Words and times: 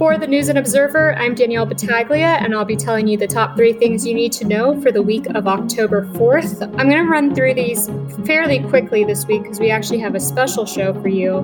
For 0.00 0.16
the 0.16 0.26
News 0.26 0.48
and 0.48 0.58
Observer, 0.58 1.14
I'm 1.16 1.34
Danielle 1.34 1.66
Battaglia, 1.66 2.38
and 2.40 2.54
I'll 2.54 2.64
be 2.64 2.74
telling 2.74 3.06
you 3.06 3.18
the 3.18 3.26
top 3.26 3.54
three 3.54 3.74
things 3.74 4.06
you 4.06 4.14
need 4.14 4.32
to 4.32 4.46
know 4.46 4.80
for 4.80 4.90
the 4.90 5.02
week 5.02 5.26
of 5.34 5.46
October 5.46 6.06
4th. 6.14 6.62
I'm 6.62 6.88
going 6.88 7.04
to 7.04 7.10
run 7.10 7.34
through 7.34 7.52
these 7.52 7.90
fairly 8.24 8.60
quickly 8.60 9.04
this 9.04 9.26
week 9.26 9.42
because 9.42 9.60
we 9.60 9.70
actually 9.70 9.98
have 9.98 10.14
a 10.14 10.20
special 10.20 10.64
show 10.64 10.98
for 11.02 11.08
you. 11.08 11.40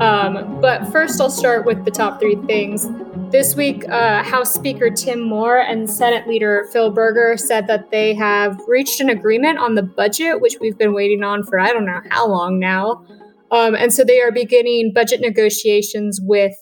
Um, 0.00 0.60
but 0.60 0.90
first, 0.90 1.20
I'll 1.20 1.30
start 1.30 1.64
with 1.64 1.84
the 1.84 1.92
top 1.92 2.18
three 2.18 2.34
things. 2.44 2.88
This 3.30 3.54
week, 3.54 3.88
uh, 3.88 4.24
House 4.24 4.52
Speaker 4.52 4.90
Tim 4.90 5.20
Moore 5.20 5.60
and 5.60 5.88
Senate 5.88 6.26
Leader 6.26 6.68
Phil 6.72 6.90
Berger 6.90 7.36
said 7.36 7.68
that 7.68 7.92
they 7.92 8.14
have 8.14 8.60
reached 8.66 9.00
an 9.00 9.10
agreement 9.10 9.60
on 9.60 9.76
the 9.76 9.82
budget, 9.84 10.40
which 10.40 10.56
we've 10.60 10.76
been 10.76 10.92
waiting 10.92 11.22
on 11.22 11.44
for 11.44 11.60
I 11.60 11.68
don't 11.68 11.86
know 11.86 12.00
how 12.10 12.26
long 12.26 12.58
now. 12.58 13.06
Um, 13.52 13.76
and 13.76 13.92
so 13.92 14.02
they 14.02 14.20
are 14.20 14.32
beginning 14.32 14.90
budget 14.92 15.20
negotiations 15.20 16.18
with 16.20 16.56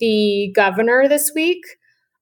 the 0.00 0.52
governor 0.54 1.08
this 1.08 1.32
week. 1.34 1.62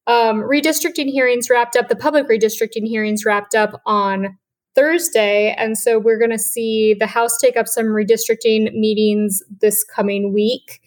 Um, 0.07 0.43
redistricting 0.43 1.09
hearings 1.09 1.49
wrapped 1.49 1.77
up, 1.77 1.89
the 1.89 1.97
public 1.97 2.29
redistricting 2.29 2.87
hearings 2.87 3.25
wrapped 3.25 3.55
up 3.55 3.81
on 3.87 4.37
Thursday. 4.75 5.55
And 5.57 5.77
so 5.77 5.99
we're 5.99 6.19
going 6.19 6.31
to 6.31 6.39
see 6.39 6.95
the 6.99 7.07
House 7.07 7.37
take 7.39 7.57
up 7.57 7.69
some 7.69 7.87
redistricting 7.87 8.73
meetings 8.73 9.43
this 9.61 9.85
coming 9.85 10.33
week. 10.33 10.81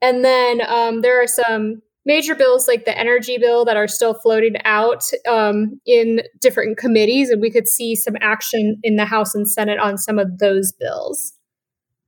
And 0.00 0.24
then 0.24 0.62
um, 0.68 1.02
there 1.02 1.22
are 1.22 1.26
some 1.26 1.82
major 2.04 2.34
bills 2.34 2.68
like 2.68 2.84
the 2.84 2.96
energy 2.96 3.36
bill 3.36 3.64
that 3.64 3.76
are 3.76 3.88
still 3.88 4.14
floating 4.14 4.54
out 4.64 5.02
um, 5.28 5.80
in 5.84 6.22
different 6.40 6.78
committees. 6.78 7.30
And 7.30 7.42
we 7.42 7.50
could 7.50 7.66
see 7.66 7.96
some 7.96 8.14
action 8.20 8.78
in 8.82 8.96
the 8.96 9.04
House 9.04 9.34
and 9.34 9.50
Senate 9.50 9.78
on 9.78 9.98
some 9.98 10.18
of 10.18 10.38
those 10.38 10.72
bills. 10.72 11.32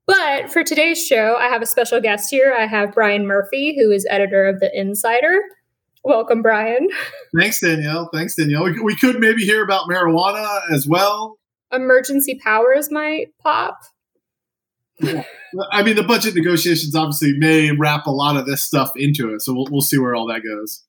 But 0.09 0.51
for 0.51 0.65
today's 0.65 1.07
show, 1.07 1.37
I 1.39 1.49
have 1.49 1.61
a 1.61 1.67
special 1.67 2.01
guest 2.01 2.31
here. 2.31 2.57
I 2.59 2.65
have 2.65 2.95
Brian 2.95 3.27
Murphy, 3.27 3.77
who 3.79 3.91
is 3.91 4.07
editor 4.09 4.47
of 4.49 4.59
The 4.59 4.71
Insider. 4.73 5.39
Welcome, 6.03 6.41
Brian. 6.41 6.89
Thanks, 7.39 7.61
Danielle. 7.61 8.09
Thanks, 8.11 8.35
Danielle. 8.35 8.65
We, 8.65 8.81
we 8.81 8.97
could 8.97 9.21
maybe 9.21 9.43
hear 9.43 9.63
about 9.63 9.87
marijuana 9.87 10.61
as 10.73 10.87
well. 10.89 11.39
Emergency 11.71 12.41
powers 12.43 12.91
might 12.91 13.37
pop. 13.43 13.81
Yeah. 14.99 15.25
I 15.71 15.83
mean, 15.83 15.97
the 15.97 16.03
budget 16.03 16.35
negotiations 16.35 16.97
obviously 16.97 17.35
may 17.37 17.71
wrap 17.73 18.07
a 18.07 18.11
lot 18.11 18.39
of 18.39 18.47
this 18.47 18.63
stuff 18.63 18.93
into 18.97 19.35
it. 19.35 19.43
So 19.43 19.53
we'll, 19.53 19.67
we'll 19.71 19.83
see 19.83 19.99
where 19.99 20.15
all 20.15 20.27
that 20.29 20.41
goes. 20.41 20.85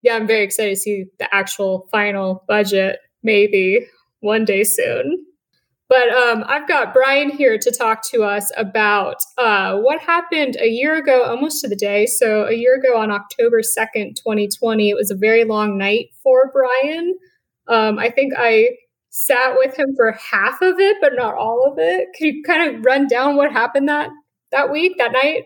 Yeah, 0.00 0.14
I'm 0.14 0.26
very 0.26 0.44
excited 0.44 0.70
to 0.70 0.80
see 0.80 1.04
the 1.18 1.32
actual 1.34 1.86
final 1.92 2.44
budget 2.48 3.00
maybe 3.22 3.86
one 4.20 4.46
day 4.46 4.64
soon. 4.64 5.26
But 5.88 6.10
um, 6.10 6.44
I've 6.46 6.68
got 6.68 6.92
Brian 6.92 7.30
here 7.30 7.56
to 7.56 7.70
talk 7.70 8.02
to 8.10 8.22
us 8.22 8.52
about 8.58 9.16
uh, 9.38 9.78
what 9.78 10.00
happened 10.00 10.56
a 10.60 10.68
year 10.68 10.96
ago, 10.96 11.24
almost 11.24 11.62
to 11.62 11.68
the 11.68 11.76
day. 11.76 12.04
So, 12.04 12.44
a 12.44 12.52
year 12.52 12.76
ago 12.76 12.98
on 12.98 13.10
October 13.10 13.62
2nd, 13.62 14.16
2020, 14.16 14.90
it 14.90 14.94
was 14.94 15.10
a 15.10 15.16
very 15.16 15.44
long 15.44 15.78
night 15.78 16.10
for 16.22 16.52
Brian. 16.52 17.14
Um, 17.68 17.98
I 17.98 18.10
think 18.10 18.34
I 18.36 18.76
sat 19.08 19.54
with 19.56 19.78
him 19.78 19.94
for 19.96 20.12
half 20.12 20.60
of 20.60 20.78
it, 20.78 20.98
but 21.00 21.12
not 21.14 21.34
all 21.34 21.70
of 21.70 21.78
it. 21.78 22.08
Can 22.14 22.26
you 22.26 22.42
kind 22.42 22.76
of 22.76 22.84
run 22.84 23.06
down 23.06 23.36
what 23.36 23.50
happened 23.50 23.88
that 23.88 24.10
that 24.50 24.70
week, 24.70 24.96
that 24.98 25.12
night? 25.12 25.44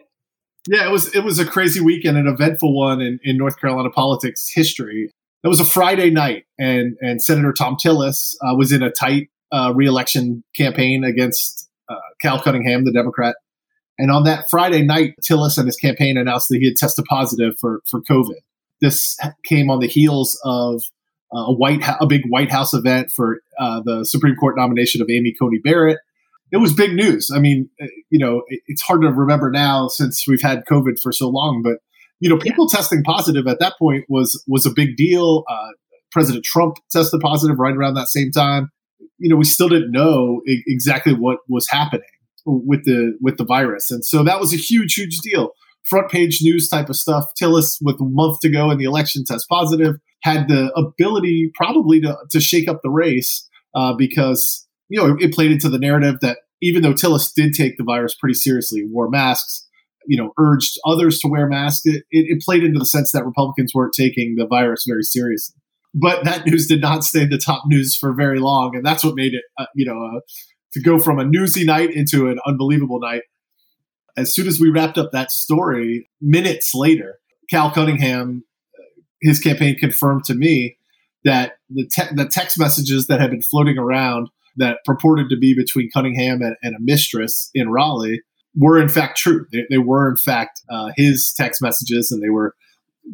Yeah, 0.68 0.88
it 0.88 0.92
was 0.92 1.14
it 1.14 1.24
was 1.24 1.38
a 1.38 1.46
crazy 1.46 1.80
week 1.80 2.04
and 2.04 2.16
an 2.16 2.27
eventful 2.27 2.77
one 2.77 3.00
in, 3.00 3.18
in 3.22 3.36
North 3.36 3.60
Carolina 3.60 3.90
politics 3.90 4.48
history. 4.48 5.10
It 5.44 5.48
was 5.48 5.58
a 5.58 5.64
Friday 5.64 6.10
night, 6.10 6.44
and 6.58 6.96
and 7.00 7.22
Senator 7.22 7.52
Thom 7.56 7.77
Tillis 7.77 8.34
uh, 8.42 8.54
was 8.56 8.72
in 8.72 8.82
a 8.82 8.90
tight 8.90 9.28
uh, 9.53 9.72
reelection 9.75 10.42
campaign 10.56 11.05
against 11.05 11.69
uh, 11.89 11.97
Cal 12.20 12.41
Cunningham, 12.41 12.84
the 12.84 12.92
Democrat. 12.92 13.36
And 13.98 14.11
on 14.11 14.25
that 14.25 14.47
Friday 14.50 14.83
night, 14.83 15.14
Tillis 15.22 15.58
and 15.58 15.67
his 15.67 15.77
campaign 15.77 16.17
announced 16.17 16.48
that 16.48 16.58
he 16.58 16.67
had 16.67 16.77
tested 16.77 17.05
positive 17.05 17.55
for, 17.61 17.83
for 17.89 18.00
COVID. 18.03 18.39
This 18.80 19.17
came 19.45 19.70
on 19.70 19.78
the 19.80 19.86
heels 19.86 20.41
of 20.45 20.83
uh, 21.34 21.47
a 21.47 21.53
white 21.53 21.83
a 22.00 22.06
big 22.06 22.23
White 22.28 22.50
House 22.50 22.75
event 22.75 23.11
for 23.11 23.41
uh, 23.58 23.80
the 23.84 24.05
Supreme 24.05 24.35
Court 24.36 24.57
nomination 24.57 25.01
of 25.01 25.08
Amy 25.08 25.35
Coney 25.39 25.58
Barrett. 25.62 25.98
It 26.51 26.57
was 26.58 26.74
big 26.74 26.92
news. 26.95 27.30
I 27.35 27.39
mean, 27.39 27.70
uh, 27.80 27.86
you 28.11 28.18
know, 28.18 28.42
it's 28.67 28.83
hard 28.83 29.02
to 29.02 29.08
remember 29.08 29.51
now 29.51 29.89
since 29.89 30.27
we've 30.27 30.42
had 30.42 30.64
COVID 30.70 30.98
for 31.01 31.12
so 31.12 31.29
long, 31.29 31.62
but 31.62 31.79
you 32.20 32.29
know, 32.29 32.39
people 32.39 32.68
yeah. 32.70 32.77
testing 32.77 33.02
positive 33.02 33.46
at 33.46 33.61
that 33.61 33.74
point 33.79 34.05
was 34.08 34.42
was 34.48 34.67
a 34.67 34.70
big 34.70 34.96
deal. 34.96 35.45
Uh, 35.48 35.68
President 36.11 36.45
Trump 36.45 36.77
tested 36.91 37.20
positive 37.20 37.58
right 37.58 37.74
around 37.74 37.95
that 37.95 38.08
same 38.08 38.30
time 38.30 38.70
you 39.22 39.28
know, 39.28 39.36
we 39.36 39.44
still 39.44 39.68
didn't 39.68 39.92
know 39.92 40.42
I- 40.48 40.62
exactly 40.66 41.14
what 41.14 41.38
was 41.48 41.68
happening 41.68 42.02
with 42.44 42.84
the 42.84 43.16
with 43.20 43.38
the 43.38 43.44
virus, 43.44 43.90
and 43.90 44.05
so 44.05 44.24
that 44.24 44.40
was 44.40 44.52
a 44.52 44.56
huge, 44.56 44.94
huge 44.94 45.18
deal. 45.18 45.50
Front 45.88 46.10
page 46.10 46.40
news 46.42 46.68
type 46.68 46.88
of 46.88 46.96
stuff. 46.96 47.27
Tillis, 47.40 47.77
with 47.80 48.00
a 48.00 48.05
month 48.05 48.40
to 48.40 48.50
go 48.50 48.70
in 48.70 48.78
the 48.78 48.84
election, 48.84 49.24
test 49.24 49.46
positive, 49.48 49.96
had 50.22 50.48
the 50.48 50.72
ability 50.74 51.52
probably 51.55 52.00
to 52.00 52.16
to 52.30 52.40
shake 52.40 52.68
up 52.68 52.80
the 52.82 52.90
race 52.90 53.48
uh, 53.77 53.94
because 53.94 54.66
you 54.88 54.98
know 54.98 55.14
it, 55.14 55.22
it 55.22 55.34
played 55.34 55.52
into 55.52 55.68
the 55.68 55.78
narrative 55.78 56.16
that 56.20 56.38
even 56.61 56.82
though 56.82 56.92
Tillis 56.92 57.32
did 57.32 57.55
take 57.55 57.77
the 57.77 57.84
virus 57.84 58.16
pretty 58.16 58.34
seriously, 58.34 58.84
wore 58.90 59.08
masks, 59.08 59.68
you 60.06 60.16
know, 60.16 60.32
urged 60.38 60.78
others 60.84 61.20
to 61.20 61.28
wear 61.28 61.48
masks, 61.48 61.82
it, 61.84 62.05
it 62.11 62.40
played 62.42 62.64
into 62.64 62.78
the 62.80 62.86
sense 62.86 63.12
that 63.12 63.24
Republicans 63.24 63.72
weren't 63.72 63.92
taking 63.92 64.34
the 64.36 64.46
virus 64.46 64.84
very 64.88 65.02
seriously 65.05 65.61
but 65.95 66.25
that 66.25 66.47
news 66.47 66.67
did 66.67 66.80
not 66.80 67.05
stay 67.05 67.23
in 67.23 67.30
the 67.30 67.39
top 67.39 67.63
news 67.67 67.97
for 67.97 68.13
very 68.13 68.39
long, 68.39 68.75
and 68.75 68.85
that's 68.85 69.05
what 69.05 69.14
made 69.14 69.35
it, 69.35 69.45
uh, 69.58 69.67
you 69.75 69.85
know, 69.85 70.05
uh, 70.05 70.20
to 70.73 70.80
go 70.80 70.98
from 70.98 71.19
a 71.19 71.25
newsy 71.25 71.64
night 71.64 71.91
into 71.91 72.29
an 72.29 72.39
unbelievable 72.47 73.01
night. 73.01 73.23
As 74.17 74.35
soon 74.35 74.47
as 74.47 74.61
we 74.61 74.70
wrapped 74.70 74.98
up 74.98 75.11
that 75.13 75.30
story, 75.30 76.11
minutes 76.20 76.75
later, 76.75 77.19
Cal 77.51 77.70
Cunningham, 77.70 78.45
uh, 78.79 78.83
his 79.20 79.39
campaign 79.39 79.77
confirmed 79.77 80.25
to 80.25 80.35
me 80.35 80.77
that 81.25 81.53
the 81.70 81.86
te- 81.86 82.14
the 82.14 82.27
text 82.27 82.59
messages 82.59 83.07
that 83.07 83.20
had 83.20 83.30
been 83.30 83.42
floating 83.42 83.79
around 83.79 84.29
that 84.57 84.79
purported 84.85 85.29
to 85.30 85.36
be 85.36 85.55
between 85.55 85.91
Cunningham 85.91 86.42
and, 86.42 86.57
and 86.63 86.77
a 86.77 86.80
mistress 86.80 87.51
in 87.55 87.70
Raleigh 87.70 88.20
were 88.55 88.79
in 88.79 88.89
fact 88.89 89.17
true. 89.17 89.47
They, 89.51 89.64
they 89.70 89.79
were 89.79 90.11
in 90.11 90.17
fact 90.17 90.61
uh, 90.69 90.91
his 90.97 91.33
text 91.35 91.63
messages, 91.63 92.11
and 92.11 92.23
they 92.23 92.29
were 92.29 92.55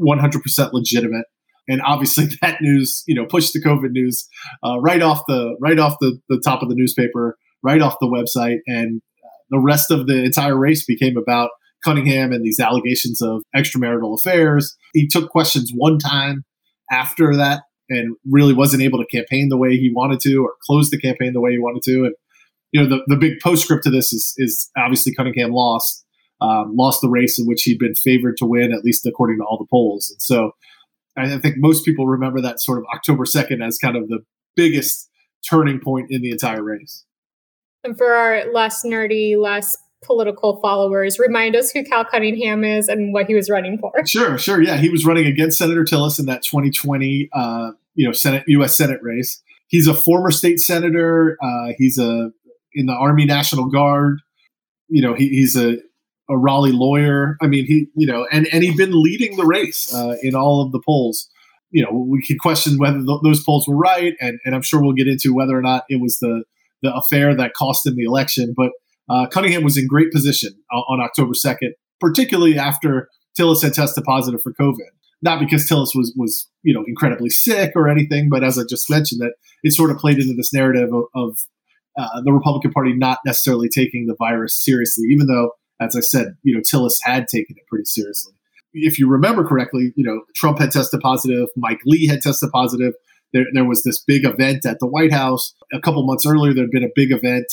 100% 0.01 0.73
legitimate 0.73 1.27
and 1.69 1.83
obviously 1.83 2.27
that 2.43 2.61
news 2.61 3.05
you 3.07 3.15
know 3.15 3.27
pushed 3.27 3.53
the 3.53 3.63
covid 3.63 3.91
news 3.91 4.29
uh, 4.65 4.81
right 4.81 5.03
off 5.03 5.23
the 5.29 5.57
right 5.61 5.79
off 5.79 5.97
the, 6.01 6.19
the 6.29 6.41
top 6.45 6.63
of 6.63 6.69
the 6.69 6.75
newspaper 6.75 7.37
right 7.63 7.81
off 7.81 7.97
the 8.01 8.07
website. 8.07 8.59
And 8.67 9.01
uh, 9.25 9.29
the 9.51 9.61
rest 9.61 9.91
of 9.91 10.07
the 10.07 10.25
entire 10.25 10.57
race 10.57 10.85
became 10.85 11.17
about 11.17 11.51
cunningham 11.85 12.33
and 12.33 12.45
these 12.45 12.61
allegations 12.61 13.23
of 13.23 13.43
extramarital 13.57 14.19
affairs. 14.19 14.77
He 14.95 15.07
took 15.07 15.31
questions 15.31 15.73
one 15.75 15.99
time 15.99 16.45
after 16.91 17.37
that 17.37 17.63
and 17.89 18.17
really 18.31 18.53
wasn't 18.53 18.83
able 18.83 18.99
to 18.99 19.07
campaign 19.07 19.49
the 19.49 19.57
way 19.57 19.77
he 19.77 19.91
wanted 19.95 20.21
to 20.21 20.45
or 20.45 20.55
close 20.67 20.91
the 20.91 21.01
campaign 21.01 21.33
the 21.33 21.41
way 21.41 21.53
he 21.53 21.59
wanted 21.59 21.83
to. 21.85 22.05
And 22.05 22.15
you 22.73 22.83
know 22.83 22.89
the, 22.89 23.03
the 23.07 23.17
big 23.17 23.39
postscript 23.43 23.85
to 23.85 23.91
this 23.91 24.13
is 24.13 24.35
is 24.37 24.69
obviously 24.77 25.15
cunningham 25.15 25.53
lost 25.53 26.05
um, 26.43 26.75
lost 26.77 27.01
the 27.01 27.09
race 27.09 27.39
in 27.39 27.47
which 27.47 27.63
he'd 27.63 27.79
been 27.79 27.95
favored 27.95 28.37
to 28.37 28.45
win 28.47 28.73
at 28.73 28.85
least 28.85 29.07
according 29.07 29.39
to 29.39 29.45
all 29.45 29.57
the 29.57 29.67
polls. 29.71 30.11
And 30.11 30.21
so 30.21 30.53
I 31.21 31.39
think 31.39 31.57
most 31.59 31.85
people 31.85 32.07
remember 32.07 32.41
that 32.41 32.61
sort 32.61 32.79
of 32.79 32.85
October 32.95 33.25
2nd 33.25 33.67
as 33.67 33.79
kind 33.79 33.97
of 33.97 34.09
the 34.09 34.21
biggest 34.57 35.09
turning 35.49 35.81
point 35.81 36.11
in 36.11 36.23
the 36.23 36.31
entire 36.31 36.63
race. 36.63 37.05
And 37.85 37.97
for 37.97 38.13
our 38.13 38.53
less 38.53 38.85
nerdy, 38.85 39.37
less 39.37 39.77
political 40.05 40.61
followers, 40.61 41.19
remind 41.19 41.57
us 41.57 41.71
who 41.71 41.85
Cal 41.85 42.05
Cunningham 42.05 42.65
is 42.65 42.89
and 42.89 43.13
what 43.13 43.27
he 43.27 43.35
was 43.35 43.51
running 43.51 43.79
for. 43.79 43.93
Sure, 44.07 44.39
sure. 44.39 44.63
Yeah, 44.63 44.77
he 44.77 44.89
was 44.89 45.05
running 45.05 45.27
against 45.27 45.59
Senator 45.59 45.85
Tillis 45.85 46.19
in 46.19 46.27
that 46.27 46.43
2020, 46.43 47.29
uh, 47.33 47.73
you 47.95 48.07
know, 48.07 48.13
Senate 48.13 48.45
U.S. 48.47 48.77
Senate 48.77 49.01
race. 49.03 49.43
He's 49.67 49.87
a 49.87 49.95
former 49.95 50.31
state 50.31 50.61
senator. 50.61 51.37
Uh, 51.43 51.73
he's 51.77 51.99
a 51.99 52.31
in 52.73 52.87
the 52.87 52.95
Army 52.95 53.25
National 53.25 53.67
Guard. 53.67 54.21
You 54.89 55.03
know, 55.03 55.15
he, 55.15 55.29
he's 55.29 55.57
a 55.57 55.79
a 56.29 56.37
Raleigh 56.37 56.73
lawyer. 56.73 57.37
I 57.41 57.47
mean, 57.47 57.67
he, 57.67 57.89
you 57.95 58.07
know, 58.07 58.27
and, 58.31 58.47
and 58.53 58.63
he'd 58.63 58.77
been 58.77 58.93
leading 58.93 59.37
the 59.37 59.47
race 59.47 59.93
uh, 59.95 60.17
in 60.23 60.35
all 60.35 60.63
of 60.65 60.73
the 60.73 60.81
polls. 60.85 61.29
You 61.71 61.85
know, 61.85 62.07
we 62.09 62.23
could 62.23 62.39
question 62.39 62.79
whether 62.79 62.99
th- 62.99 63.21
those 63.23 63.43
polls 63.43 63.67
were 63.69 63.77
right, 63.77 64.15
and, 64.21 64.39
and 64.45 64.55
I'm 64.55 64.63
sure 64.63 64.81
we'll 64.81 64.93
get 64.93 65.09
into 65.09 65.35
whether 65.35 65.57
or 65.57 65.63
not 65.63 65.85
it 65.89 66.01
was 66.01 66.19
the 66.19 66.45
the 66.83 66.95
affair 66.95 67.35
that 67.35 67.55
cost 67.55 67.87
him 67.87 67.97
the 67.97 68.05
election. 68.05 68.55
But 68.57 68.71
uh, 69.09 69.27
Cunningham 69.27 69.65
was 69.65 69.77
in 69.77 69.87
great 69.89 70.13
position 70.13 70.53
on, 70.71 70.85
on 70.89 71.01
October 71.01 71.33
2nd, 71.33 71.73
particularly 72.01 72.57
after 72.57 73.09
Tillis 73.39 73.63
had 73.63 73.75
tested 73.75 74.05
positive 74.05 74.41
for 74.43 74.53
COVID. 74.53 74.87
Not 75.21 75.41
because 75.41 75.69
Tillis 75.69 75.91
was 75.95 76.15
was 76.17 76.49
you 76.63 76.73
know 76.73 76.85
incredibly 76.87 77.31
sick 77.31 77.73
or 77.75 77.89
anything, 77.89 78.29
but 78.31 78.45
as 78.45 78.59
I 78.59 78.63
just 78.69 78.89
mentioned, 78.89 79.21
that 79.21 79.33
it 79.63 79.73
sort 79.73 79.91
of 79.91 79.99
played 79.99 80.19
into 80.19 80.35
this 80.35 80.53
narrative 80.53 80.91
of, 80.93 81.05
of 81.15 81.39
uh, 81.99 82.23
the 82.25 82.33
Republican 82.33 82.71
Party 82.71 82.95
not 82.95 83.19
necessarily 83.27 83.69
taking 83.69 84.07
the 84.07 84.15
virus 84.17 84.63
seriously, 84.63 85.09
even 85.11 85.27
though 85.27 85.51
as 85.81 85.97
I 85.97 86.01
said, 86.01 86.37
you 86.43 86.55
know, 86.55 86.61
Tillis 86.61 86.95
had 87.03 87.29
taken 87.29 87.57
it 87.57 87.67
pretty 87.69 87.85
seriously. 87.85 88.35
If 88.73 88.99
you 88.99 89.09
remember 89.09 89.45
correctly, 89.47 89.93
you 89.97 90.05
know, 90.05 90.23
Trump 90.37 90.59
had 90.59 90.71
tested 90.71 91.01
positive, 91.01 91.49
Mike 91.57 91.81
Lee 91.87 92.07
had 92.07 92.21
tested 92.21 92.51
positive. 92.53 92.93
There, 93.33 93.45
there 93.55 93.65
was 93.65 93.83
this 93.83 94.03
big 94.03 94.25
event 94.25 94.65
at 94.67 94.79
the 94.81 94.87
White 94.87 95.13
House. 95.13 95.55
A 95.73 95.81
couple 95.81 96.07
months 96.07 96.27
earlier, 96.27 96.55
there 96.55 96.65
had 96.65 96.71
been 96.71 96.85
a 96.85 96.93
big 96.95 97.13
event 97.13 97.47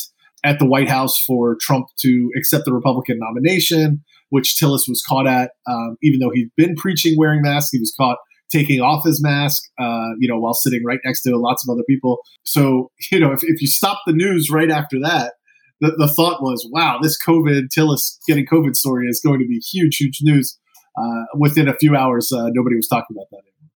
at 0.44 0.58
the 0.58 0.66
White 0.66 0.88
House 0.88 1.18
for 1.26 1.56
Trump 1.60 1.86
to 2.00 2.30
accept 2.36 2.64
the 2.64 2.72
Republican 2.72 3.18
nomination, 3.18 4.02
which 4.30 4.56
Tillis 4.60 4.88
was 4.88 5.02
caught 5.06 5.26
at. 5.26 5.52
Um, 5.66 5.96
even 6.02 6.20
though 6.20 6.30
he'd 6.32 6.50
been 6.56 6.76
preaching 6.76 7.14
wearing 7.18 7.42
masks, 7.42 7.70
he 7.72 7.78
was 7.78 7.94
caught 7.96 8.18
taking 8.50 8.80
off 8.80 9.04
his 9.04 9.22
mask, 9.22 9.62
uh, 9.78 10.10
you 10.18 10.28
know, 10.28 10.38
while 10.38 10.54
sitting 10.54 10.84
right 10.84 11.00
next 11.04 11.22
to 11.22 11.36
lots 11.36 11.66
of 11.66 11.72
other 11.72 11.82
people. 11.88 12.18
So, 12.44 12.90
you 13.10 13.18
know, 13.18 13.32
if, 13.32 13.40
if 13.42 13.60
you 13.60 13.66
stop 13.66 14.00
the 14.06 14.12
news 14.12 14.50
right 14.50 14.70
after 14.70 15.00
that, 15.00 15.34
the, 15.80 15.94
the 15.98 16.08
thought 16.08 16.42
was, 16.42 16.68
wow, 16.70 16.98
this 17.00 17.18
COVID, 17.22 17.68
Tillis 17.76 18.18
getting 18.26 18.46
COVID 18.46 18.76
story 18.76 19.06
is 19.06 19.20
going 19.24 19.40
to 19.40 19.46
be 19.46 19.58
huge, 19.58 19.96
huge 19.96 20.18
news. 20.22 20.58
Uh, 20.98 21.24
within 21.34 21.68
a 21.68 21.76
few 21.76 21.94
hours, 21.94 22.32
uh, 22.32 22.48
nobody 22.52 22.74
was 22.76 22.88
talking 22.88 23.14
about 23.14 23.26
that 23.30 23.36
anymore. 23.36 23.70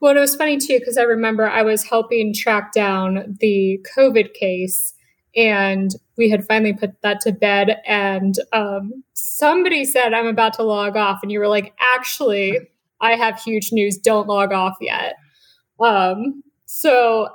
Well, 0.00 0.16
it 0.16 0.20
was 0.20 0.36
funny 0.36 0.58
too, 0.58 0.78
because 0.78 0.98
I 0.98 1.02
remember 1.02 1.48
I 1.48 1.62
was 1.62 1.84
helping 1.84 2.34
track 2.34 2.72
down 2.72 3.36
the 3.40 3.80
COVID 3.96 4.34
case 4.34 4.92
and 5.36 5.94
we 6.16 6.30
had 6.30 6.46
finally 6.46 6.72
put 6.72 7.00
that 7.02 7.20
to 7.20 7.32
bed 7.32 7.76
and 7.86 8.36
um, 8.52 9.04
somebody 9.12 9.84
said 9.84 10.14
i'm 10.14 10.26
about 10.26 10.54
to 10.54 10.62
log 10.62 10.96
off 10.96 11.20
and 11.22 11.30
you 11.30 11.38
were 11.38 11.48
like 11.48 11.74
actually 11.94 12.58
i 13.00 13.12
have 13.12 13.40
huge 13.40 13.70
news 13.70 13.98
don't 13.98 14.26
log 14.26 14.52
off 14.52 14.76
yet 14.80 15.16
um, 15.78 16.42
so 16.64 17.28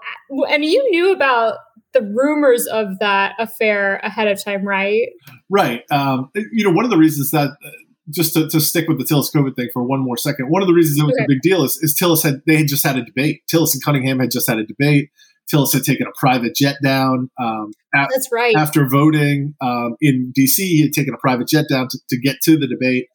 and 0.50 0.66
you 0.66 0.90
knew 0.90 1.12
about 1.12 1.60
the 1.94 2.02
rumors 2.02 2.68
of 2.68 3.00
that 3.00 3.34
affair 3.40 3.98
ahead 4.04 4.28
of 4.28 4.44
time 4.44 4.66
right 4.66 5.10
right 5.50 5.84
um, 5.92 6.30
you 6.52 6.64
know 6.64 6.72
one 6.72 6.86
of 6.86 6.92
the 6.92 6.98
reasons 6.98 7.32
that 7.32 7.50
uh, 7.66 7.70
just 8.10 8.34
to, 8.34 8.48
to, 8.50 8.60
stick 8.60 8.88
with 8.88 8.98
the 8.98 9.04
Tillis 9.04 9.34
COVID 9.34 9.56
thing 9.56 9.70
for 9.72 9.84
one 9.84 10.02
more 10.02 10.18
second, 10.18 10.50
one 10.50 10.62
of 10.62 10.68
the 10.68 10.74
reasons 10.74 11.00
it 11.00 11.06
was 11.06 11.14
okay. 11.14 11.24
a 11.24 11.28
big 11.28 11.42
deal 11.42 11.64
is, 11.64 11.78
is 11.82 11.98
Tillis 11.98 12.24
had 12.24 12.42
they 12.46 12.58
had 12.58 12.68
just 12.68 12.86
had 12.86 12.98
a 12.98 13.06
debate. 13.06 13.44
Tillis 13.50 13.74
and 13.74 13.84
Cunningham 13.84 14.20
had 14.20 14.32
just 14.32 14.50
had 14.50 14.58
a 14.58 14.66
debate. 14.66 15.12
Tillis 15.52 15.74
had 15.74 15.84
taken 15.84 16.08
a 16.08 16.12
private 16.18 16.56
jet 16.56 16.78
down. 16.84 17.30
Um, 17.40 17.72
That's 17.94 18.30
right. 18.32 18.56
After 18.56 18.88
voting 18.88 19.56
um, 19.62 19.96
in 20.02 20.34
DC, 20.38 20.58
he 20.58 20.82
had 20.82 20.94
taken 20.94 21.14
a 21.14 21.18
private 21.18 21.48
jet 21.48 21.66
down 21.70 21.88
to, 21.90 22.00
to, 22.10 22.20
get 22.20 22.38
to 22.44 22.58
the 22.58 22.68
debate. 22.68 23.08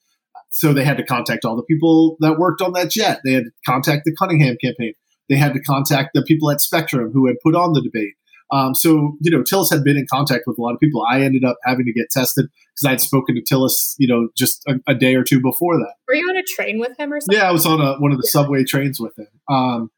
So 0.51 0.73
they 0.73 0.85
had 0.85 0.97
to 0.99 1.05
contact 1.05 1.45
all 1.45 1.57
the 1.57 1.63
people 1.63 2.17
that 2.21 2.39
worked 2.39 2.61
on 2.61 2.73
that 2.75 2.91
jet. 2.91 3.21
They 3.25 3.33
had 3.33 3.45
to 3.45 3.51
contact 3.65 4.05
the 4.05 4.15
Cunningham 4.15 4.57
campaign. 4.63 4.95
They 5.29 5.37
had 5.37 5.55
to 5.55 5.61
contact 5.61 6.11
the 6.15 6.23
people 6.23 6.51
at 6.51 6.61
Spectrum 6.61 7.11
who 7.13 7.27
had 7.27 7.37
put 7.43 7.55
on 7.55 7.73
the 7.73 7.83
debate. 7.83 8.15
Um, 8.53 8.75
so, 8.75 9.17
you 9.21 9.31
know, 9.31 9.43
Tillis 9.43 9.71
had 9.71 9.83
been 9.83 9.97
in 9.97 10.07
contact 10.11 10.45
with 10.47 10.57
a 10.59 10.63
lot 10.63 10.73
of 10.73 10.81
people. 10.81 11.05
I 11.09 11.23
ended 11.23 11.45
up 11.45 11.57
having 11.65 11.85
to 11.87 11.93
get 11.93 12.11
tested 12.11 12.47
because 12.47 12.85
I'd 12.93 13.01
spoken 13.01 13.35
to 13.35 13.43
Tillis, 13.43 13.95
you 13.99 14.07
know, 14.07 14.29
just 14.37 14.63
a, 14.69 14.75
a, 14.87 14.95
day 14.95 15.17
or 15.17 15.25
two 15.25 15.41
before 15.41 15.77
that. 15.79 15.95
Were 16.07 16.15
you 16.15 16.29
on 16.29 16.37
a 16.37 16.45
train 16.45 16.79
with 16.79 16.97
him 16.99 17.13
or 17.13 17.21
something? 17.21 17.37
Yeah, 17.37 17.49
I 17.49 17.53
was 17.53 17.67
on 17.67 17.81
a, 17.81 17.99
one 17.99 18.13
of 18.13 18.19
the 18.19 18.29
yeah. 18.29 18.41
subway 18.41 18.63
trains 18.63 19.01
with 19.01 19.19
him. 19.19 19.27
Um, 19.49 19.91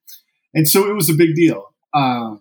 and 0.54 0.66
so 0.66 0.88
it 0.88 0.94
was 0.94 1.10
a 1.10 1.14
big 1.14 1.34
deal 1.34 1.74
um, 1.92 2.40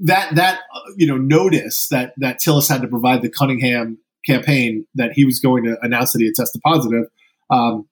that 0.00 0.34
that 0.34 0.60
you 0.96 1.06
know 1.06 1.16
notice 1.16 1.88
that 1.88 2.14
that 2.18 2.40
Tillis 2.40 2.68
had 2.68 2.82
to 2.82 2.88
provide 2.88 3.22
the 3.22 3.30
Cunningham 3.30 3.98
campaign 4.24 4.86
that 4.94 5.12
he 5.12 5.24
was 5.24 5.38
going 5.40 5.64
to 5.64 5.76
announce 5.82 6.12
that 6.12 6.20
he 6.20 6.26
had 6.26 6.34
tested 6.34 6.60
positive. 6.62 7.04
Um, 7.50 7.88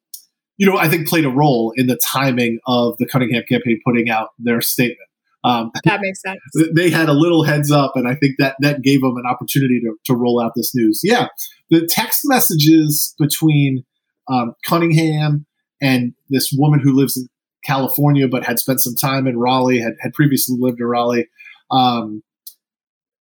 you 0.57 0.71
know, 0.71 0.79
I 0.79 0.89
think 0.89 1.09
played 1.09 1.25
a 1.25 1.31
role 1.31 1.73
in 1.77 1.87
the 1.87 1.97
timing 1.97 2.59
of 2.67 2.97
the 2.99 3.07
Cunningham 3.07 3.43
campaign 3.49 3.81
putting 3.85 4.09
out 4.09 4.31
their 4.39 4.61
statement. 4.61 5.09
Um, 5.45 5.71
that 5.85 6.01
makes 6.01 6.23
sense. 6.23 6.41
They 6.75 6.91
had 6.91 7.09
a 7.09 7.13
little 7.13 7.45
heads 7.45 7.71
up, 7.71 7.93
and 7.95 8.09
I 8.09 8.15
think 8.15 8.37
that 8.39 8.57
that 8.61 8.83
gave 8.83 9.03
them 9.03 9.17
an 9.17 9.27
opportunity 9.27 9.81
to, 9.81 9.95
to 10.07 10.15
roll 10.17 10.41
out 10.41 10.53
this 10.57 10.75
news. 10.75 11.01
Yeah, 11.05 11.29
the 11.71 11.87
text 11.87 12.23
messages 12.25 13.15
between 13.19 13.85
um, 14.29 14.55
Cunningham 14.67 15.47
and 15.83 16.15
this 16.31 16.51
woman 16.57 16.81
who 16.81 16.93
lives 16.93 17.17
in 17.17 17.29
California, 17.65 18.29
but 18.29 18.45
had 18.45 18.59
spent 18.59 18.81
some 18.81 18.95
time 18.95 19.27
in 19.27 19.39
Raleigh, 19.39 19.81
had, 19.81 19.95
had 20.01 20.13
previously 20.13 20.57
lived 20.59 20.81
in 20.81 20.87
Raleigh, 20.87 21.29
um, 21.71 22.23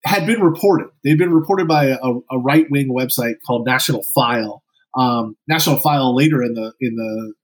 had 0.04 0.26
been 0.26 0.40
reported. 0.40 0.88
They'd 1.02 1.18
been 1.18 1.32
reported 1.32 1.66
by 1.66 1.86
a, 1.86 1.98
a 2.30 2.38
right 2.38 2.66
wing 2.70 2.94
website 2.94 3.34
called 3.46 3.66
National 3.66 4.04
File. 4.14 4.62
Um, 4.96 5.36
National 5.48 5.80
File 5.80 6.14
later 6.14 6.42
in 6.42 6.54
the 6.54 6.72
in 6.80 6.94
the 6.94 7.34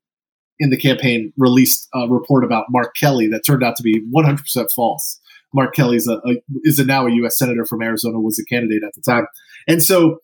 in 0.60 0.70
the 0.70 0.76
campaign 0.76 1.32
released 1.36 1.88
a 1.94 2.06
report 2.08 2.44
about 2.44 2.66
Mark 2.70 2.94
Kelly 2.94 3.26
that 3.28 3.42
turned 3.44 3.64
out 3.64 3.74
to 3.76 3.82
be 3.82 4.00
100% 4.14 4.38
false. 4.76 5.18
Mark 5.52 5.74
Kelly 5.74 5.96
is 5.96 6.06
a, 6.06 6.18
a, 6.18 6.36
is 6.62 6.78
a 6.78 6.84
now 6.84 7.06
a 7.06 7.12
U.S. 7.12 7.36
senator 7.36 7.64
from 7.64 7.82
Arizona, 7.82 8.20
was 8.20 8.38
a 8.38 8.44
candidate 8.44 8.84
at 8.86 8.94
the 8.94 9.02
time, 9.02 9.26
and 9.66 9.82
so 9.82 10.18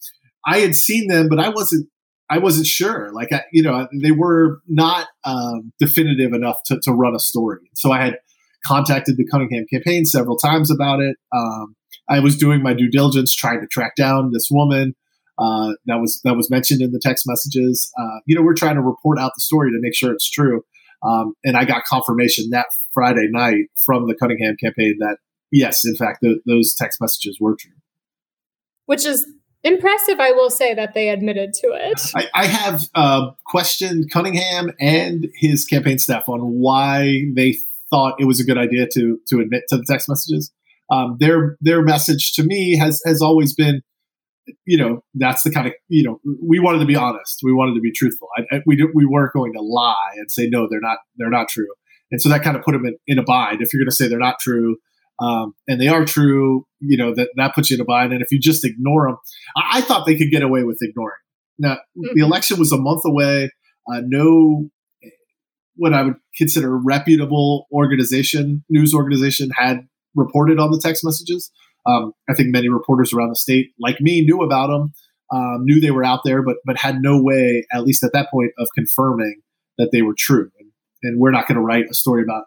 I 0.47 0.59
had 0.59 0.77
seen 0.77 1.09
them, 1.09 1.29
but 1.29 1.41
I 1.41 1.49
wasn't 1.49 1.89
I 2.29 2.39
wasn't 2.39 2.67
sure. 2.67 3.13
Like, 3.13 3.33
I, 3.33 3.43
you 3.53 3.63
know, 3.63 3.87
they 4.03 4.11
were 4.11 4.61
not 4.69 5.07
um, 5.25 5.73
definitive 5.79 6.33
enough 6.33 6.57
to, 6.67 6.81
to 6.83 6.93
run 6.93 7.15
a 7.15 7.21
story. 7.21 7.71
So 7.75 7.93
I 7.93 8.05
had 8.05 8.17
contacted 8.65 9.17
the 9.17 9.27
Cunningham 9.31 9.65
campaign 9.73 10.05
several 10.05 10.37
times 10.37 10.71
about 10.71 11.01
it. 11.01 11.17
Um, 11.33 11.77
I 12.09 12.21
was 12.21 12.37
doing 12.37 12.63
my 12.63 12.75
due 12.75 12.91
diligence 12.91 13.35
trying 13.35 13.61
to 13.61 13.67
track 13.69 13.95
down 13.97 14.33
this 14.33 14.49
woman 14.51 14.95
uh, 15.39 15.73
that 15.87 16.01
was 16.01 16.21
that 16.25 16.37
was 16.37 16.51
mentioned 16.51 16.83
in 16.83 16.93
the 16.93 17.01
text 17.01 17.25
messages. 17.27 17.91
Uh, 17.99 18.21
you 18.27 18.35
know, 18.35 18.43
we're 18.43 18.55
trying 18.55 18.77
to 18.77 18.83
report 18.83 19.19
out 19.19 19.33
the 19.35 19.41
story 19.41 19.71
to 19.71 19.79
make 19.81 19.95
sure 19.95 20.13
it's 20.13 20.31
true. 20.31 20.63
Um, 21.03 21.35
and 21.45 21.57
I 21.57 21.65
got 21.65 21.85
confirmation 21.85 22.51
that 22.51 22.67
Friday 22.93 23.29
night 23.31 23.67
from 23.85 24.07
the 24.09 24.15
Cunningham 24.15 24.57
campaign 24.57 24.97
that 25.01 25.19
yes, 25.51 25.85
in 25.85 25.95
fact, 25.95 26.25
those 26.47 26.75
text 26.75 27.01
messages 27.01 27.39
were 27.41 27.57
true. 27.57 27.73
Which 28.87 29.05
is 29.05 29.27
impressive, 29.63 30.21
I 30.21 30.33
will 30.33 30.51
say 30.51 30.75
that 30.75 30.95
they 30.95 31.09
admitted 31.09 31.53
to 31.55 31.69
it. 31.75 32.01
I, 32.15 32.27
I 32.35 32.47
have 32.47 32.85
uh, 32.95 33.31
questioned 33.45 34.11
Cunningham 34.11 34.73
and 34.81 35.29
his 35.35 35.65
campaign 35.65 35.99
staff 35.99 36.29
on 36.29 36.41
why 36.41 37.25
they 37.35 37.59
thought 37.91 38.15
it 38.19 38.25
was 38.25 38.41
a 38.41 38.45
good 38.45 38.59
idea 38.59 38.87
to 38.95 39.21
to 39.29 39.41
admit 39.41 39.65
to 39.69 39.77
the 39.77 39.85
text 39.87 40.09
messages. 40.09 40.53
Um, 40.91 41.17
their 41.19 41.57
their 41.61 41.83
message 41.83 42.33
to 42.35 42.45
me 42.45 42.77
has 42.77 43.03
has 43.05 43.21
always 43.21 43.55
been, 43.55 43.83
you 44.65 44.79
know, 44.79 45.03
that's 45.15 45.43
the 45.43 45.51
kind 45.51 45.67
of 45.67 45.73
you 45.89 46.05
know 46.05 46.21
we 46.43 46.59
wanted 46.59 46.79
to 46.81 46.87
be 46.87 46.97
honest, 46.97 47.41
we 47.43 47.53
wanted 47.53 47.75
to 47.75 47.81
be 47.81 47.93
truthful. 47.93 48.29
I, 48.37 48.57
I, 48.57 48.61
we 48.67 48.77
we 48.95 49.07
weren't 49.07 49.33
going 49.33 49.53
to 49.55 49.63
lie 49.63 50.13
and 50.17 50.31
say 50.31 50.49
no, 50.49 50.69
they're 50.71 50.81
not 50.81 50.99
they're 51.17 51.31
not 51.31 51.49
true. 51.49 51.69
And 52.11 52.23
so 52.23 52.29
that 52.29 52.43
kind 52.43 52.57
of 52.57 52.63
put 52.63 52.73
them 52.73 52.87
in, 52.87 52.97
in 53.07 53.19
a 53.19 53.25
bind. 53.25 53.61
If 53.61 53.73
you're 53.73 53.81
going 53.81 53.91
to 53.91 53.95
say 53.97 54.07
they're 54.07 54.19
not 54.19 54.39
true, 54.41 54.77
um, 55.21 55.55
and 55.67 55.81
they 55.81 55.89
are 55.89 56.05
true, 56.05 56.67
you 56.81 56.97
know, 56.97 57.15
that, 57.15 57.31
that 57.37 57.55
puts 57.55 57.71
you 57.71 57.77
in 57.77 57.81
a 57.81 57.85
bind. 57.85 58.13
And 58.13 58.23
if 58.23 58.31
you 58.31 58.39
just 58.39 58.65
ignore 58.65 59.09
them, 59.09 59.17
I, 59.57 59.79
I 59.79 59.81
thought 59.81 60.07
they 60.07 60.17
could 60.17 60.31
get 60.31 60.43
away 60.43 60.63
with 60.63 60.79
ignoring. 60.81 61.17
Now, 61.59 61.75
mm-hmm. 61.75 62.15
the 62.15 62.25
election 62.25 62.59
was 62.59 62.73
a 62.73 62.79
month 62.79 63.03
away. 63.05 63.51
Uh, 63.91 64.03
no, 64.05 64.69
what 65.77 65.95
I 65.95 66.03
would 66.03 66.17
consider 66.37 66.75
a 66.75 66.81
reputable 66.83 67.67
organization, 67.73 68.65
news 68.69 68.95
organization, 68.95 69.51
had 69.57 69.87
reported 70.15 70.59
on 70.59 70.71
the 70.71 70.81
text 70.83 71.05
messages. 71.05 71.51
Um, 71.87 72.13
I 72.29 72.35
think 72.35 72.49
many 72.51 72.69
reporters 72.69 73.13
around 73.13 73.31
the 73.31 73.37
state, 73.37 73.73
like 73.79 74.01
me, 74.01 74.23
knew 74.23 74.43
about 74.43 74.69
them, 74.69 74.93
um, 75.33 75.65
knew 75.65 75.81
they 75.81 75.91
were 75.91 76.05
out 76.05 76.21
there, 76.25 76.43
but 76.43 76.57
but 76.65 76.79
had 76.79 77.01
no 77.01 77.23
way, 77.23 77.67
at 77.73 77.85
least 77.85 78.05
at 78.05 78.13
that 78.13 78.31
point, 78.31 78.53
of 78.59 78.69
confirming 78.75 79.41
that 79.79 79.91
they 79.93 80.03
were 80.03 80.15
true. 80.17 80.51
And, 80.59 80.71
and 81.03 81.21
we're 81.21 81.31
not 81.31 81.47
going 81.47 81.57
to 81.57 81.63
write 81.63 81.87
a 81.91 81.95
story 81.95 82.23
about 82.23 82.45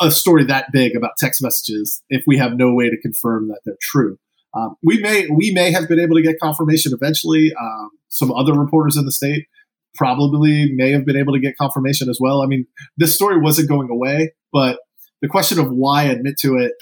a, 0.00 0.10
story 0.10 0.44
that 0.44 0.70
big 0.72 0.94
about 0.94 1.12
text 1.18 1.42
messages 1.42 2.02
if 2.08 2.22
we 2.26 2.38
have 2.38 2.56
no 2.56 2.72
way 2.72 2.88
to 2.88 3.00
confirm 3.00 3.48
that 3.48 3.60
they're 3.64 3.76
true. 3.80 4.16
Um, 4.54 4.76
we 4.82 5.00
may 5.00 5.26
we 5.28 5.50
may 5.50 5.72
have 5.72 5.88
been 5.88 5.98
able 5.98 6.16
to 6.16 6.22
get 6.22 6.38
confirmation 6.40 6.92
eventually. 6.92 7.52
Um, 7.58 7.90
some 8.08 8.30
other 8.30 8.52
reporters 8.52 8.96
in 8.96 9.06
the 9.06 9.12
state 9.12 9.46
probably 9.94 10.72
may 10.72 10.92
have 10.92 11.04
been 11.04 11.16
able 11.16 11.32
to 11.32 11.40
get 11.40 11.56
confirmation 11.56 12.08
as 12.08 12.18
well. 12.20 12.42
I 12.42 12.46
mean, 12.46 12.66
this 12.96 13.14
story 13.14 13.38
wasn't 13.40 13.68
going 13.68 13.90
away, 13.90 14.32
but 14.52 14.78
the 15.20 15.28
question 15.28 15.58
of 15.58 15.70
why 15.70 16.04
admit 16.04 16.36
to 16.40 16.56
it 16.56 16.72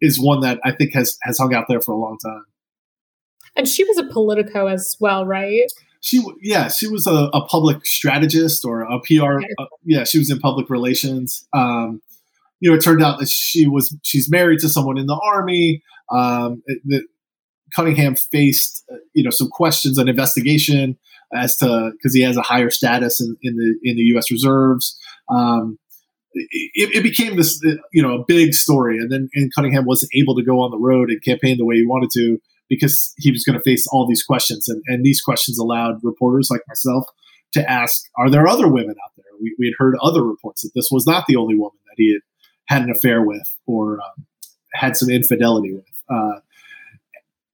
is 0.00 0.20
one 0.20 0.40
that 0.40 0.60
I 0.64 0.72
think 0.72 0.94
has 0.94 1.18
has 1.22 1.38
hung 1.38 1.54
out 1.54 1.66
there 1.68 1.80
for 1.80 1.92
a 1.92 1.96
long 1.96 2.18
time. 2.24 2.44
And 3.56 3.66
she 3.66 3.84
was 3.84 3.98
a 3.98 4.04
politico 4.04 4.66
as 4.66 4.96
well, 5.00 5.26
right? 5.26 5.70
She 6.00 6.22
yeah, 6.40 6.68
she 6.68 6.88
was 6.88 7.06
a, 7.06 7.30
a 7.34 7.44
public 7.46 7.84
strategist 7.84 8.64
or 8.64 8.82
a 8.82 9.00
PR. 9.00 9.38
Okay. 9.38 9.46
Uh, 9.58 9.66
yeah, 9.84 10.04
she 10.04 10.18
was 10.18 10.30
in 10.30 10.38
public 10.38 10.70
relations. 10.70 11.46
Um, 11.52 12.00
you 12.60 12.70
know, 12.70 12.76
it 12.76 12.82
turned 12.82 13.02
out 13.02 13.18
that 13.18 13.28
she 13.28 13.66
was 13.66 13.96
she's 14.02 14.30
married 14.30 14.60
to 14.60 14.68
someone 14.68 14.98
in 14.98 15.06
the 15.06 15.20
army. 15.32 15.82
Um, 16.10 16.62
that 16.86 17.02
Cunningham 17.74 18.16
faced, 18.16 18.84
uh, 18.90 18.96
you 19.12 19.22
know, 19.22 19.30
some 19.30 19.48
questions 19.48 19.98
and 19.98 20.08
investigation 20.08 20.96
as 21.34 21.56
to 21.56 21.90
because 21.92 22.14
he 22.14 22.22
has 22.22 22.36
a 22.36 22.42
higher 22.42 22.70
status 22.70 23.20
in, 23.20 23.36
in, 23.42 23.56
the 23.56 23.90
in 23.90 23.96
the 23.96 24.02
U.S. 24.02 24.30
reserves. 24.30 24.98
Um, 25.28 25.78
it, 26.50 26.96
it, 26.96 27.02
became 27.02 27.36
this, 27.36 27.62
you 27.92 28.02
know, 28.02 28.20
a 28.20 28.24
big 28.24 28.54
story, 28.54 28.98
and 28.98 29.10
then 29.10 29.28
and 29.34 29.52
Cunningham 29.54 29.84
wasn't 29.84 30.12
able 30.14 30.34
to 30.36 30.42
go 30.42 30.60
on 30.60 30.70
the 30.70 30.78
road 30.78 31.10
and 31.10 31.22
campaign 31.22 31.58
the 31.58 31.64
way 31.64 31.76
he 31.76 31.86
wanted 31.86 32.10
to 32.14 32.40
because 32.68 33.14
he 33.16 33.30
was 33.30 33.44
going 33.44 33.58
to 33.58 33.62
face 33.62 33.86
all 33.88 34.06
these 34.06 34.22
questions, 34.22 34.68
and, 34.68 34.82
and 34.86 35.04
these 35.04 35.20
questions 35.20 35.58
allowed 35.58 36.02
reporters 36.02 36.48
like 36.50 36.62
myself 36.68 37.06
to 37.52 37.70
ask, 37.70 38.04
"Are 38.16 38.30
there 38.30 38.46
other 38.46 38.68
women 38.68 38.94
out 39.04 39.12
there?" 39.16 39.24
We, 39.40 39.54
we 39.58 39.66
had 39.66 39.74
heard 39.78 39.96
other 40.02 40.22
reports 40.22 40.62
that 40.62 40.72
this 40.74 40.88
was 40.90 41.06
not 41.06 41.24
the 41.26 41.36
only 41.36 41.54
woman 41.54 41.78
that 41.86 41.94
he 41.96 42.12
had 42.12 42.22
had 42.78 42.88
an 42.88 42.94
affair 42.94 43.22
with 43.22 43.56
or 43.66 44.00
um, 44.00 44.26
had 44.74 44.96
some 44.96 45.08
infidelity 45.08 45.72
with. 45.72 45.84
Uh, 46.08 46.40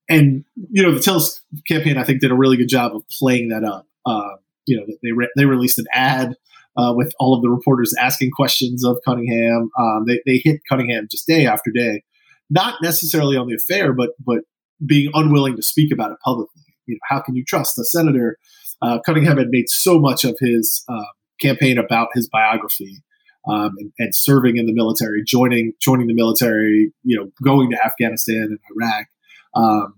and 0.08 0.44
you 0.70 0.82
know 0.82 0.92
the 0.92 1.00
Tillis 1.00 1.40
campaign, 1.66 1.96
I 1.96 2.04
think, 2.04 2.20
did 2.20 2.30
a 2.30 2.36
really 2.36 2.56
good 2.56 2.68
job 2.68 2.94
of 2.94 3.08
playing 3.08 3.48
that 3.48 3.64
up. 3.64 3.86
Uh, 4.04 4.36
you 4.66 4.76
know, 4.76 4.86
they 5.02 5.12
re- 5.12 5.30
they 5.36 5.44
released 5.44 5.78
an 5.78 5.86
ad 5.92 6.36
uh, 6.76 6.92
with 6.94 7.12
all 7.18 7.34
of 7.34 7.42
the 7.42 7.50
reporters 7.50 7.94
asking 7.98 8.30
questions 8.30 8.84
of 8.84 8.98
Cunningham. 9.04 9.70
Um, 9.78 10.04
they 10.06 10.20
they 10.26 10.40
hit 10.42 10.60
Cunningham 10.68 11.08
just 11.10 11.26
day 11.26 11.46
after 11.46 11.70
day, 11.70 12.02
not 12.50 12.74
necessarily 12.82 13.36
on 13.36 13.46
the 13.46 13.54
affair, 13.54 13.92
but 13.92 14.10
but 14.24 14.40
being 14.84 15.10
unwilling 15.14 15.56
to 15.56 15.62
speak 15.62 15.92
about 15.92 16.10
it 16.10 16.18
publicly. 16.24 16.62
you 16.86 16.94
know, 16.94 17.00
how 17.08 17.20
can 17.20 17.34
you 17.34 17.44
trust 17.44 17.76
the 17.76 17.84
senator? 17.84 18.38
Uh, 18.82 18.98
Cunningham 19.06 19.38
had 19.38 19.48
made 19.48 19.68
so 19.68 19.98
much 19.98 20.24
of 20.24 20.36
his 20.40 20.84
uh, 20.88 21.04
campaign 21.40 21.78
about 21.78 22.08
his 22.12 22.28
biography 22.28 23.02
um, 23.48 23.72
and, 23.78 23.92
and, 23.98 24.14
serving 24.14 24.56
in 24.56 24.66
the 24.66 24.72
military, 24.72 25.22
joining 25.24 25.72
joining 25.80 26.06
the 26.06 26.14
military, 26.14 26.92
you 27.02 27.16
know, 27.16 27.30
going 27.42 27.70
to 27.70 27.84
Afghanistan 27.84 28.48
and 28.48 28.58
Iraq. 28.76 29.06
Um, 29.54 29.94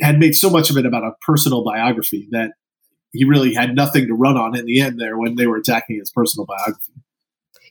had 0.00 0.18
made 0.18 0.34
so 0.34 0.48
much 0.48 0.70
of 0.70 0.76
it 0.76 0.86
about 0.86 1.04
a 1.04 1.12
personal 1.24 1.64
biography 1.64 2.28
that 2.30 2.52
he 3.16 3.24
really 3.24 3.54
had 3.54 3.74
nothing 3.74 4.06
to 4.06 4.14
run 4.14 4.36
on 4.36 4.56
in 4.56 4.66
the 4.66 4.80
end 4.80 5.00
there 5.00 5.18
when 5.18 5.36
they 5.36 5.46
were 5.46 5.56
attacking 5.56 5.98
his 5.98 6.10
personal 6.10 6.46
biography. 6.46 6.92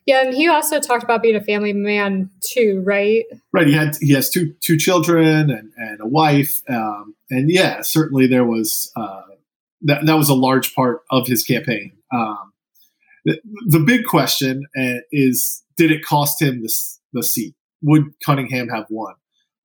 Yeah, 0.05 0.23
and 0.23 0.35
he 0.35 0.47
also 0.47 0.79
talked 0.79 1.03
about 1.03 1.23
being 1.23 1.35
a 1.35 1.41
family 1.41 1.73
man 1.73 2.29
too, 2.41 2.83
right? 2.85 3.25
Right. 3.51 3.67
He 3.67 3.73
had 3.73 3.97
he 3.99 4.13
has 4.13 4.29
two 4.29 4.53
two 4.61 4.77
children 4.77 5.49
and, 5.49 5.71
and 5.77 5.99
a 5.99 6.05
wife, 6.05 6.61
um, 6.69 7.15
and 7.31 7.49
yeah, 7.49 7.81
certainly 7.81 8.27
there 8.27 8.45
was 8.45 8.91
uh, 8.95 9.23
that 9.81 10.05
that 10.05 10.13
was 10.15 10.29
a 10.29 10.35
large 10.35 10.75
part 10.75 11.01
of 11.09 11.27
his 11.27 11.43
campaign. 11.43 11.93
Um, 12.13 12.53
the, 13.25 13.39
the, 13.65 13.79
big 13.79 14.05
question 14.05 14.67
uh, 14.79 14.99
is, 15.11 15.63
did 15.75 15.89
it 15.89 16.05
cost 16.05 16.39
him 16.39 16.61
the 16.61 16.73
the 17.13 17.23
seat? 17.23 17.55
Would 17.81 18.03
Cunningham 18.23 18.69
have 18.69 18.85
won? 18.91 19.15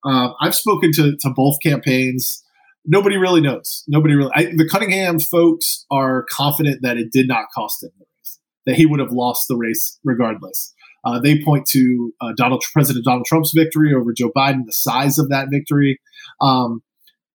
Um, 0.05 0.35
I've 0.41 0.55
spoken 0.55 0.93
to 0.93 1.17
to 1.17 1.31
both 1.31 1.59
campaigns. 1.63 2.43
Nobody 2.87 3.17
really 3.17 3.41
knows. 3.41 3.85
Nobody 3.89 4.15
really. 4.15 4.31
I, 4.35 4.45
the 4.57 4.69
Cunningham 4.71 5.19
folks 5.19 5.85
are 5.91 6.25
confident 6.31 6.81
that 6.83 6.97
it 6.97 7.13
did 7.13 7.29
not 7.29 7.47
cost 7.55 7.83
him 7.83 7.91
the 7.99 8.07
race, 8.19 8.39
that 8.67 8.77
he 8.77 8.87
would 8.87 9.01
have 9.01 9.13
lost 9.13 9.47
the 9.49 9.57
race 9.57 9.99
regardless. 10.05 10.73
Uh, 11.05 11.19
they 11.19 11.43
point 11.43 11.67
to 11.67 12.13
uh, 12.21 12.33
Donald 12.37 12.63
President 12.73 13.05
Donald 13.05 13.27
Trump's 13.27 13.53
victory 13.55 13.95
over 13.95 14.13
Joe 14.13 14.31
Biden, 14.37 14.65
the 14.67 14.73
size 14.73 15.19
of 15.19 15.29
that 15.31 15.49
victory, 15.51 16.01
um, 16.41 16.83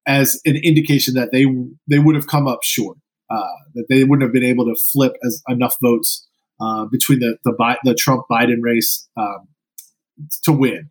as 0.06 0.40
an 0.44 0.56
indication 0.56 1.14
that 1.14 1.30
they 1.32 1.46
they 1.88 1.98
would 1.98 2.14
have 2.14 2.26
come 2.26 2.46
up 2.46 2.60
short, 2.62 2.98
uh, 3.30 3.56
that 3.74 3.86
they 3.88 4.04
wouldn't 4.04 4.22
have 4.22 4.32
been 4.32 4.44
able 4.44 4.64
to 4.66 4.76
flip 4.92 5.12
as 5.24 5.42
enough 5.48 5.74
votes 5.82 6.26
uh, 6.60 6.86
between 6.86 7.20
the 7.20 7.38
the, 7.44 7.76
the 7.84 7.94
Trump 7.94 8.24
Biden 8.30 8.62
race 8.62 9.08
um, 9.16 9.48
to 10.44 10.52
win. 10.52 10.90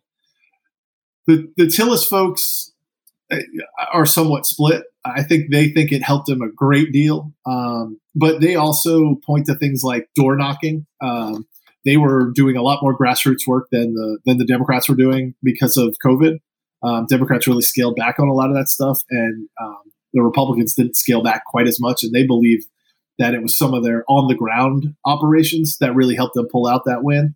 The 1.26 1.48
the 1.56 1.64
Tillis 1.64 2.06
folks 2.06 2.72
are 3.92 4.06
somewhat 4.06 4.46
split. 4.46 4.84
I 5.04 5.22
think 5.22 5.50
they 5.50 5.68
think 5.70 5.92
it 5.92 6.02
helped 6.02 6.26
them 6.26 6.42
a 6.42 6.50
great 6.50 6.92
deal. 6.92 7.32
Um, 7.46 8.00
but 8.14 8.40
they 8.40 8.56
also 8.56 9.16
point 9.24 9.46
to 9.46 9.56
things 9.56 9.82
like 9.82 10.08
door 10.14 10.36
knocking. 10.36 10.86
Um, 11.02 11.46
they 11.84 11.96
were 11.96 12.32
doing 12.34 12.56
a 12.56 12.62
lot 12.62 12.80
more 12.82 12.96
grassroots 12.96 13.46
work 13.46 13.68
than 13.70 13.94
the 13.94 14.18
than 14.26 14.38
the 14.38 14.44
Democrats 14.44 14.88
were 14.88 14.96
doing 14.96 15.34
because 15.42 15.76
of 15.76 15.96
COVID. 16.04 16.38
Um, 16.82 17.06
Democrats 17.06 17.46
really 17.46 17.62
scaled 17.62 17.96
back 17.96 18.18
on 18.18 18.28
a 18.28 18.34
lot 18.34 18.50
of 18.50 18.56
that 18.56 18.68
stuff, 18.68 19.00
and 19.10 19.48
um, 19.60 19.78
the 20.12 20.22
Republicans 20.22 20.74
didn't 20.74 20.96
scale 20.96 21.22
back 21.22 21.44
quite 21.46 21.68
as 21.68 21.80
much. 21.80 22.02
And 22.02 22.12
they 22.12 22.26
believe 22.26 22.64
that 23.18 23.34
it 23.34 23.42
was 23.42 23.56
some 23.56 23.72
of 23.72 23.84
their 23.84 24.04
on 24.08 24.28
the 24.28 24.34
ground 24.34 24.94
operations 25.04 25.78
that 25.80 25.94
really 25.94 26.16
helped 26.16 26.34
them 26.34 26.48
pull 26.50 26.66
out 26.66 26.82
that 26.86 27.02
win. 27.02 27.34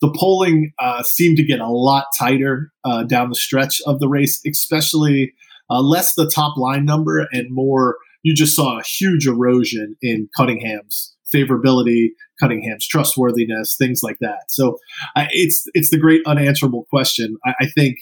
The 0.00 0.14
polling 0.18 0.72
uh, 0.78 1.02
seemed 1.02 1.36
to 1.38 1.44
get 1.44 1.60
a 1.60 1.68
lot 1.68 2.06
tighter 2.18 2.70
uh, 2.84 3.04
down 3.04 3.30
the 3.30 3.34
stretch 3.34 3.80
of 3.86 3.98
the 3.98 4.08
race, 4.08 4.40
especially 4.46 5.32
uh, 5.70 5.80
less 5.80 6.14
the 6.14 6.28
top 6.28 6.56
line 6.56 6.84
number 6.84 7.26
and 7.32 7.46
more 7.50 7.96
you 8.26 8.34
just 8.34 8.56
saw 8.56 8.80
a 8.80 8.82
huge 8.82 9.28
erosion 9.28 9.96
in 10.02 10.28
Cunningham's 10.36 11.14
favorability, 11.32 12.08
Cunningham's 12.40 12.84
trustworthiness, 12.88 13.76
things 13.78 14.00
like 14.02 14.18
that. 14.20 14.46
So 14.48 14.78
it's 15.16 15.64
it's 15.74 15.90
the 15.90 15.98
great 15.98 16.22
unanswerable 16.26 16.86
question. 16.90 17.36
I, 17.44 17.54
I 17.60 17.66
think 17.66 17.98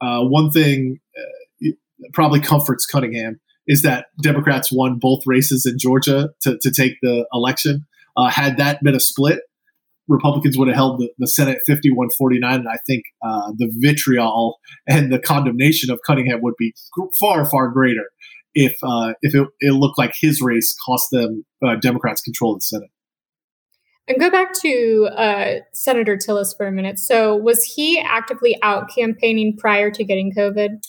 uh, 0.00 0.22
one 0.22 0.50
thing 0.50 0.98
uh, 1.14 1.68
probably 2.14 2.40
comforts 2.40 2.86
Cunningham 2.86 3.38
is 3.66 3.82
that 3.82 4.06
Democrats 4.22 4.72
won 4.72 4.98
both 4.98 5.20
races 5.26 5.66
in 5.66 5.78
Georgia 5.78 6.30
to, 6.40 6.56
to 6.56 6.70
take 6.70 6.94
the 7.02 7.26
election. 7.34 7.86
Uh, 8.16 8.30
had 8.30 8.56
that 8.56 8.82
been 8.82 8.94
a 8.94 9.00
split, 9.00 9.40
Republicans 10.10 10.58
would 10.58 10.68
have 10.68 10.76
held 10.76 11.00
the, 11.00 11.08
the 11.18 11.26
Senate 11.26 11.58
51 11.66 12.08
49. 12.18 12.54
And 12.54 12.68
I 12.68 12.78
think 12.86 13.04
uh, 13.24 13.52
the 13.56 13.70
vitriol 13.78 14.58
and 14.86 15.12
the 15.12 15.18
condemnation 15.18 15.90
of 15.90 16.00
Cunningham 16.06 16.40
would 16.42 16.54
be 16.58 16.74
far, 17.18 17.48
far 17.48 17.68
greater 17.68 18.04
if 18.54 18.74
uh, 18.82 19.14
if 19.22 19.34
it, 19.34 19.46
it, 19.60 19.72
looked 19.72 19.98
like 19.98 20.12
his 20.20 20.40
race 20.42 20.76
cost 20.84 21.06
them 21.12 21.44
uh, 21.64 21.76
Democrats 21.76 22.20
control 22.20 22.54
of 22.54 22.58
the 22.58 22.64
Senate. 22.64 22.90
And 24.08 24.18
go 24.18 24.28
back 24.28 24.52
to 24.62 25.08
uh, 25.16 25.60
Senator 25.72 26.16
Tillis 26.16 26.56
for 26.56 26.66
a 26.66 26.72
minute. 26.72 26.98
So, 26.98 27.36
was 27.36 27.62
he 27.62 28.00
actively 28.00 28.58
out 28.60 28.90
campaigning 28.92 29.56
prior 29.56 29.90
to 29.92 30.02
getting 30.02 30.32
COVID? 30.36 30.82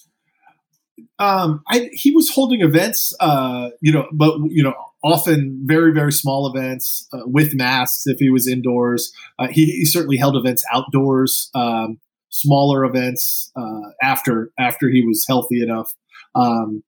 Um, 1.19 1.61
I, 1.69 1.91
he 1.93 2.11
was 2.11 2.31
holding 2.31 2.61
events, 2.61 3.13
uh, 3.19 3.69
you 3.79 3.91
know, 3.91 4.07
but 4.11 4.39
you 4.49 4.63
know, 4.63 4.73
often 5.03 5.61
very 5.65 5.93
very 5.93 6.11
small 6.11 6.51
events 6.53 7.07
uh, 7.13 7.19
with 7.25 7.55
masks 7.55 8.03
if 8.05 8.17
he 8.19 8.29
was 8.29 8.47
indoors. 8.47 9.11
Uh, 9.39 9.47
he, 9.47 9.65
he, 9.65 9.85
certainly 9.85 10.17
held 10.17 10.35
events 10.35 10.63
outdoors, 10.73 11.49
um, 11.55 11.99
smaller 12.29 12.85
events 12.85 13.51
uh, 13.55 13.89
after 14.01 14.51
after 14.59 14.89
he 14.89 15.05
was 15.05 15.25
healthy 15.27 15.61
enough. 15.61 15.93
Um, 16.35 16.83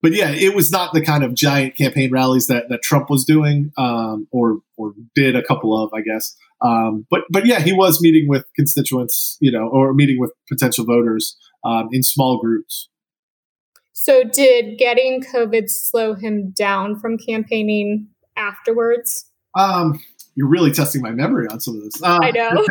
but 0.00 0.12
yeah, 0.12 0.30
it 0.30 0.54
was 0.54 0.70
not 0.70 0.92
the 0.92 1.00
kind 1.00 1.24
of 1.24 1.34
giant 1.34 1.74
campaign 1.74 2.12
rallies 2.12 2.46
that, 2.46 2.68
that 2.68 2.82
Trump 2.82 3.10
was 3.10 3.24
doing, 3.24 3.72
um, 3.76 4.28
or 4.30 4.58
or 4.76 4.92
did 5.14 5.34
a 5.34 5.42
couple 5.42 5.76
of, 5.76 5.92
I 5.92 6.02
guess. 6.02 6.36
Um, 6.60 7.06
but 7.10 7.22
but 7.30 7.46
yeah, 7.46 7.60
he 7.60 7.72
was 7.72 8.00
meeting 8.00 8.28
with 8.28 8.44
constituents, 8.54 9.36
you 9.40 9.50
know, 9.50 9.68
or 9.68 9.94
meeting 9.94 10.18
with 10.20 10.32
potential 10.48 10.84
voters 10.84 11.36
um, 11.64 11.88
in 11.92 12.02
small 12.02 12.40
groups. 12.40 12.88
So, 14.08 14.24
did 14.24 14.78
getting 14.78 15.22
COVID 15.22 15.68
slow 15.68 16.14
him 16.14 16.50
down 16.52 16.98
from 16.98 17.18
campaigning 17.18 18.08
afterwards? 18.38 19.26
Um, 19.54 20.00
you're 20.34 20.48
really 20.48 20.70
testing 20.70 21.02
my 21.02 21.10
memory 21.10 21.46
on 21.48 21.60
some 21.60 21.76
of 21.76 21.82
this. 21.82 22.02
Uh, 22.02 22.18
I 22.22 22.30
know. 22.30 22.48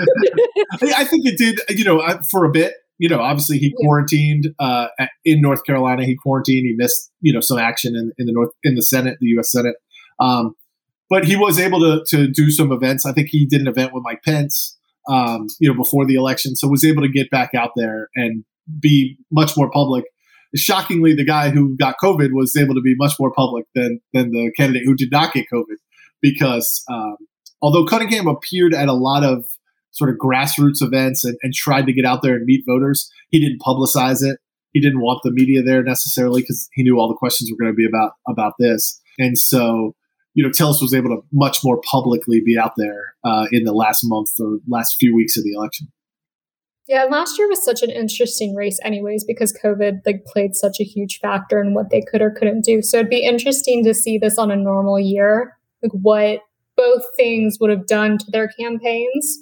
I 0.97 1.03
think 1.03 1.27
it 1.27 1.37
did, 1.37 1.59
you 1.69 1.83
know, 1.83 2.01
for 2.27 2.43
a 2.43 2.49
bit 2.49 2.73
you 2.97 3.07
know, 3.07 3.19
obviously 3.19 3.59
he 3.59 3.71
quarantined 3.77 4.55
uh, 4.57 4.87
in 5.23 5.39
North 5.39 5.63
Carolina. 5.63 6.05
He 6.05 6.15
quarantined. 6.15 6.65
He 6.65 6.73
missed, 6.75 7.11
you 7.21 7.31
know, 7.31 7.41
some 7.41 7.59
action 7.59 7.95
in, 7.95 8.11
in 8.17 8.25
the 8.25 8.33
North 8.33 8.49
in 8.63 8.73
the 8.73 8.81
Senate, 8.81 9.19
the 9.21 9.27
U.S. 9.27 9.51
Senate. 9.51 9.75
Um, 10.19 10.55
but 11.07 11.23
he 11.23 11.35
was 11.35 11.59
able 11.59 11.79
to 11.81 12.03
to 12.07 12.27
do 12.27 12.49
some 12.49 12.71
events. 12.71 13.05
I 13.05 13.11
think 13.11 13.27
he 13.29 13.45
did 13.45 13.61
an 13.61 13.67
event 13.67 13.93
with 13.93 14.01
Mike 14.03 14.23
Pence, 14.25 14.75
um, 15.07 15.45
you 15.59 15.69
know, 15.69 15.75
before 15.75 16.07
the 16.07 16.15
election, 16.15 16.55
so 16.55 16.67
was 16.67 16.83
able 16.83 17.03
to 17.03 17.09
get 17.09 17.29
back 17.29 17.53
out 17.53 17.73
there 17.75 18.09
and 18.15 18.43
be 18.79 19.19
much 19.31 19.55
more 19.55 19.69
public. 19.69 20.05
Shockingly, 20.55 21.13
the 21.13 21.25
guy 21.25 21.49
who 21.49 21.75
got 21.77 21.95
COVID 22.01 22.29
was 22.31 22.55
able 22.55 22.75
to 22.75 22.81
be 22.81 22.95
much 22.97 23.13
more 23.19 23.31
public 23.31 23.65
than 23.75 23.99
than 24.13 24.31
the 24.31 24.51
candidate 24.55 24.83
who 24.85 24.95
did 24.95 25.11
not 25.11 25.33
get 25.33 25.45
COVID, 25.53 25.75
because 26.21 26.83
um, 26.89 27.17
although 27.61 27.85
Cunningham 27.85 28.27
appeared 28.27 28.73
at 28.73 28.87
a 28.87 28.93
lot 28.93 29.23
of 29.23 29.45
sort 29.97 30.09
of 30.11 30.17
grassroots 30.17 30.81
events 30.81 31.25
and, 31.25 31.37
and 31.41 31.53
tried 31.53 31.87
to 31.87 31.93
get 31.93 32.05
out 32.05 32.21
there 32.21 32.35
and 32.35 32.45
meet 32.45 32.63
voters. 32.67 33.11
He 33.29 33.39
didn't 33.39 33.61
publicize 33.61 34.23
it. 34.23 34.39
He 34.71 34.79
didn't 34.79 35.01
want 35.01 35.21
the 35.23 35.31
media 35.31 35.63
there 35.63 35.83
necessarily 35.83 36.41
because 36.41 36.69
he 36.73 36.83
knew 36.83 36.99
all 36.99 37.07
the 37.07 37.15
questions 37.15 37.49
were 37.49 37.57
going 37.57 37.73
to 37.73 37.75
be 37.75 37.87
about 37.87 38.11
about 38.27 38.53
this. 38.59 39.01
And 39.17 39.37
so, 39.37 39.95
you 40.35 40.43
know, 40.43 40.49
Tillis 40.49 40.81
was 40.81 40.93
able 40.93 41.09
to 41.09 41.21
much 41.33 41.63
more 41.63 41.81
publicly 41.81 42.41
be 42.45 42.57
out 42.57 42.73
there 42.77 43.15
uh, 43.23 43.47
in 43.51 43.63
the 43.63 43.73
last 43.73 44.01
month 44.03 44.29
or 44.39 44.59
last 44.67 44.97
few 44.99 45.15
weeks 45.15 45.35
of 45.35 45.43
the 45.43 45.53
election. 45.53 45.87
Yeah, 46.87 47.03
last 47.03 47.37
year 47.37 47.49
was 47.49 47.63
such 47.63 47.83
an 47.83 47.89
interesting 47.89 48.55
race, 48.55 48.79
anyways, 48.83 49.25
because 49.25 49.57
COVID 49.63 50.01
like 50.05 50.23
played 50.25 50.55
such 50.55 50.79
a 50.79 50.83
huge 50.83 51.19
factor 51.19 51.61
in 51.61 51.73
what 51.73 51.89
they 51.89 52.01
could 52.01 52.21
or 52.21 52.31
couldn't 52.31 52.63
do. 52.63 52.81
So 52.81 52.97
it'd 52.97 53.09
be 53.09 53.25
interesting 53.25 53.83
to 53.83 53.93
see 53.93 54.17
this 54.17 54.37
on 54.37 54.51
a 54.51 54.55
normal 54.55 54.99
year, 54.99 55.57
like 55.83 55.91
what 55.91 56.39
both 56.77 57.03
things 57.17 57.57
would 57.59 57.71
have 57.71 57.87
done 57.87 58.17
to 58.19 58.31
their 58.31 58.47
campaigns 58.47 59.39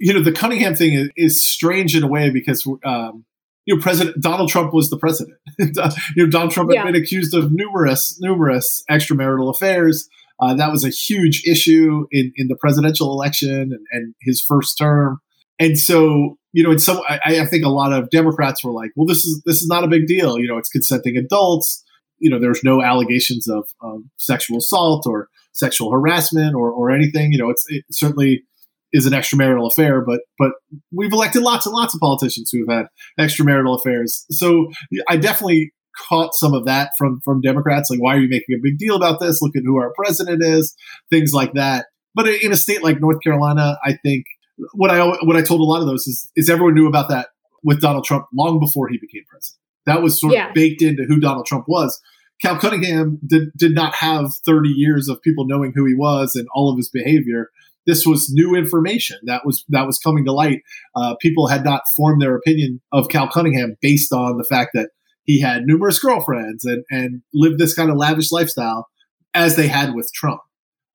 you 0.00 0.12
know, 0.12 0.22
the 0.22 0.32
Cunningham 0.32 0.74
thing 0.74 0.94
is, 0.94 1.10
is 1.16 1.46
strange 1.46 1.96
in 1.96 2.02
a 2.02 2.06
way 2.06 2.30
because, 2.30 2.66
um, 2.84 3.24
you 3.64 3.76
know, 3.76 3.82
President 3.82 4.22
Donald 4.22 4.48
Trump 4.48 4.72
was 4.72 4.90
the 4.90 4.98
president. 4.98 5.36
you 5.58 6.24
know, 6.24 6.30
Donald 6.30 6.52
Trump 6.52 6.70
had 6.70 6.76
yeah. 6.76 6.84
been 6.84 7.00
accused 7.00 7.34
of 7.34 7.50
numerous, 7.52 8.18
numerous 8.20 8.82
extramarital 8.90 9.54
affairs. 9.54 10.08
Uh, 10.40 10.54
that 10.54 10.70
was 10.70 10.84
a 10.84 10.90
huge 10.90 11.42
issue 11.46 12.06
in, 12.10 12.32
in 12.36 12.48
the 12.48 12.56
presidential 12.56 13.12
election 13.12 13.72
and, 13.72 13.86
and 13.90 14.14
his 14.22 14.42
first 14.46 14.78
term. 14.78 15.20
And 15.58 15.78
so, 15.78 16.37
you 16.52 16.62
know, 16.62 16.70
in 16.70 16.78
some, 16.78 17.00
I, 17.08 17.20
I, 17.24 17.46
think 17.46 17.64
a 17.64 17.68
lot 17.68 17.92
of 17.92 18.10
Democrats 18.10 18.64
were 18.64 18.72
like, 18.72 18.90
"Well, 18.96 19.06
this 19.06 19.24
is 19.24 19.42
this 19.44 19.56
is 19.56 19.68
not 19.68 19.84
a 19.84 19.88
big 19.88 20.06
deal. 20.06 20.38
You 20.38 20.48
know, 20.48 20.58
it's 20.58 20.70
consenting 20.70 21.16
adults. 21.16 21.84
You 22.18 22.30
know, 22.30 22.40
there's 22.40 22.64
no 22.64 22.82
allegations 22.82 23.48
of, 23.48 23.68
of 23.80 24.02
sexual 24.16 24.58
assault 24.58 25.06
or 25.06 25.28
sexual 25.52 25.90
harassment 25.92 26.54
or, 26.54 26.70
or 26.70 26.90
anything. 26.90 27.32
You 27.32 27.38
know, 27.38 27.50
it's 27.50 27.64
it 27.68 27.84
certainly 27.90 28.44
is 28.92 29.04
an 29.04 29.12
extramarital 29.12 29.70
affair, 29.70 30.00
but 30.00 30.20
but 30.38 30.52
we've 30.92 31.12
elected 31.12 31.42
lots 31.42 31.66
and 31.66 31.74
lots 31.74 31.94
of 31.94 32.00
politicians 32.00 32.50
who 32.50 32.64
have 32.66 32.78
had 32.78 33.26
extramarital 33.26 33.78
affairs. 33.78 34.24
So 34.30 34.70
I 35.08 35.16
definitely 35.16 35.72
caught 36.08 36.34
some 36.34 36.54
of 36.54 36.64
that 36.64 36.92
from 36.96 37.20
from 37.24 37.40
Democrats. 37.42 37.90
Like, 37.90 38.00
why 38.00 38.14
are 38.14 38.20
you 38.20 38.28
making 38.28 38.56
a 38.56 38.62
big 38.62 38.78
deal 38.78 38.96
about 38.96 39.20
this? 39.20 39.42
Look 39.42 39.56
at 39.56 39.64
who 39.64 39.78
our 39.78 39.92
president 39.94 40.42
is, 40.42 40.74
things 41.10 41.32
like 41.34 41.52
that. 41.54 41.86
But 42.14 42.28
in 42.28 42.52
a 42.52 42.56
state 42.56 42.82
like 42.82 43.00
North 43.00 43.20
Carolina, 43.22 43.78
I 43.84 43.98
think 44.02 44.24
what 44.72 44.90
I 44.90 45.04
what 45.04 45.36
I 45.36 45.42
told 45.42 45.60
a 45.60 45.64
lot 45.64 45.80
of 45.80 45.86
those 45.86 46.06
is 46.06 46.30
is 46.36 46.50
everyone 46.50 46.74
knew 46.74 46.88
about 46.88 47.08
that 47.08 47.28
with 47.62 47.80
Donald 47.80 48.04
Trump 48.04 48.26
long 48.34 48.60
before 48.60 48.88
he 48.88 48.98
became 48.98 49.24
president. 49.28 49.58
That 49.86 50.02
was 50.02 50.20
sort 50.20 50.34
yeah. 50.34 50.48
of 50.48 50.54
baked 50.54 50.82
into 50.82 51.04
who 51.04 51.18
Donald 51.18 51.46
Trump 51.46 51.64
was. 51.66 52.00
Cal 52.42 52.58
Cunningham 52.58 53.18
did, 53.26 53.50
did 53.56 53.74
not 53.74 53.94
have 53.96 54.34
30 54.46 54.68
years 54.68 55.08
of 55.08 55.20
people 55.22 55.46
knowing 55.46 55.72
who 55.74 55.84
he 55.86 55.94
was 55.94 56.36
and 56.36 56.46
all 56.54 56.70
of 56.70 56.76
his 56.76 56.88
behavior. 56.88 57.50
This 57.86 58.06
was 58.06 58.30
new 58.30 58.54
information 58.54 59.18
that 59.24 59.46
was 59.46 59.64
that 59.70 59.86
was 59.86 59.98
coming 59.98 60.24
to 60.26 60.32
light. 60.32 60.60
Uh, 60.94 61.16
people 61.16 61.46
had 61.46 61.64
not 61.64 61.82
formed 61.96 62.20
their 62.20 62.36
opinion 62.36 62.80
of 62.92 63.08
Cal 63.08 63.28
Cunningham 63.28 63.76
based 63.80 64.12
on 64.12 64.36
the 64.36 64.44
fact 64.44 64.70
that 64.74 64.90
he 65.24 65.40
had 65.40 65.64
numerous 65.64 65.98
girlfriends 65.98 66.66
and 66.66 66.84
and 66.90 67.22
lived 67.32 67.58
this 67.58 67.74
kind 67.74 67.90
of 67.90 67.96
lavish 67.96 68.30
lifestyle 68.30 68.88
as 69.32 69.56
they 69.56 69.68
had 69.68 69.94
with 69.94 70.12
Trump. 70.12 70.42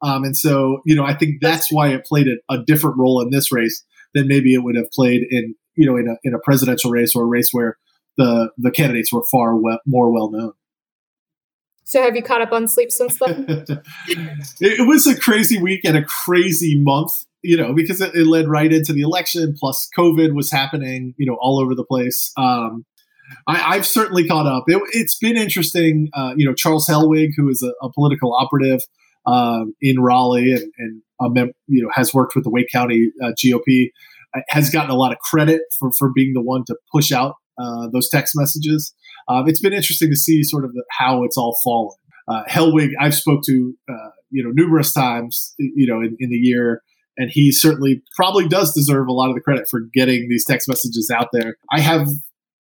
Um, 0.04 0.24
and 0.24 0.38
so, 0.38 0.82
you 0.86 0.96
know, 0.96 1.06
I 1.06 1.14
think 1.14 1.42
that's 1.42 1.72
why 1.72 1.90
it 1.90 2.06
played 2.06 2.28
a, 2.28 2.54
a, 2.54 2.64
different 2.64 2.98
role 2.98 3.22
in 3.22 3.30
this 3.30 3.54
race 3.54 3.84
than 4.14 4.28
maybe 4.28 4.54
it 4.54 4.60
would 4.60 4.76
have 4.76 4.92
played 4.92 5.22
in, 5.30 5.56
you 5.76 5.86
know, 5.86 5.96
in 5.96 6.10
a, 6.10 6.16
in 6.24 6.34
a 6.34 6.40
presidential 6.40 6.92
race 6.92 7.16
or 7.16 7.24
a 7.24 7.26
race 7.26 7.50
where 7.52 7.78
the 8.18 8.52
the 8.58 8.70
candidates 8.70 9.12
were 9.12 9.24
far 9.32 9.56
we- 9.56 9.80
more 9.86 10.12
well 10.12 10.30
known. 10.30 10.54
So, 11.86 12.02
have 12.02 12.16
you 12.16 12.24
caught 12.24 12.42
up 12.42 12.52
on 12.52 12.68
sleep 12.68 12.92
since 12.92 13.18
then? 13.20 13.46
it, 13.48 13.80
it, 14.60 14.88
was 14.88 15.06
a 15.08 15.20
crazy 15.20 15.62
week 15.62 15.82
and 15.84 15.98
a 15.98 16.04
crazy 16.04 16.80
month, 16.80 17.12
you 17.42 17.58
know, 17.58 17.74
because 17.74 18.02
it, 18.02 18.16
it, 18.16 18.26
led 18.26 18.48
right 18.48 18.72
into 18.72 18.94
the 18.94 19.02
election. 19.02 19.56
Plus, 19.60 19.90
COVID 19.98 20.34
was 20.34 20.52
happening, 20.52 21.14
you 21.18 21.26
know, 21.26 21.38
all 21.42 21.62
over 21.62 21.76
the 21.76 21.84
place. 21.84 22.32
Um, 22.38 22.86
I, 23.48 23.76
have 23.76 23.86
certainly 23.86 24.28
caught 24.28 24.48
up. 24.48 24.66
It, 24.68 24.82
has 24.94 25.16
been 25.20 25.38
interesting. 25.38 26.10
Uh, 26.14 26.34
you 26.38 26.46
know, 26.46 26.54
Charles 26.54 26.88
Hellwig, 26.88 27.32
who 27.36 27.50
is 27.50 27.62
a, 27.64 27.86
a 27.86 27.92
political 27.92 28.34
operative 28.34 28.82
um, 29.26 29.74
in 29.82 30.00
Raleigh 30.00 30.52
and, 30.52 30.72
and 30.78 31.02
mem- 31.34 31.54
you 31.68 31.84
know 31.84 31.90
has 31.94 32.14
worked 32.14 32.36
with 32.36 32.44
the 32.44 32.50
Wake 32.50 32.68
County 32.72 33.12
uh, 33.24 33.32
GOP, 33.32 33.92
uh, 34.36 34.42
has 34.50 34.70
gotten 34.70 34.92
a 34.92 34.96
lot 34.96 35.12
of 35.12 35.20
credit 35.20 35.62
for 35.80 35.92
for 35.98 36.12
being 36.14 36.34
the 36.34 36.42
one 36.42 36.64
to 36.66 36.76
push 36.92 37.12
out 37.12 37.36
uh, 37.58 37.88
those 37.92 38.10
text 38.10 38.34
messages. 38.36 38.94
Um, 39.28 39.48
it's 39.48 39.62
been 39.62 39.74
interesting 39.74 40.10
to 40.10 40.18
see 40.18 40.44
sort 40.44 40.66
of 40.66 40.72
how 40.92 41.24
it's 41.24 41.38
all 41.38 41.58
fallen. 41.64 41.96
Uh, 42.28 42.44
Hellwig, 42.50 42.92
I've 43.00 43.16
spoke 43.16 43.44
to 43.46 43.74
uh, 43.90 44.10
you 44.32 44.44
know 44.44 44.52
numerous 44.54 44.94
times, 44.94 45.54
you 45.58 45.88
know, 45.88 46.02
in, 46.02 46.16
in 46.20 46.30
the 46.30 46.38
year 46.38 46.82
and 47.18 47.30
he 47.30 47.52
certainly 47.52 48.02
probably 48.16 48.48
does 48.48 48.74
deserve 48.74 49.08
a 49.08 49.12
lot 49.12 49.30
of 49.30 49.36
the 49.36 49.42
credit 49.42 49.68
for 49.70 49.82
getting 49.94 50.30
these 50.30 50.46
text 50.46 50.68
messages 50.68 51.12
out 51.14 51.30
there. 51.32 51.58
I 51.72 51.80
have 51.80 52.08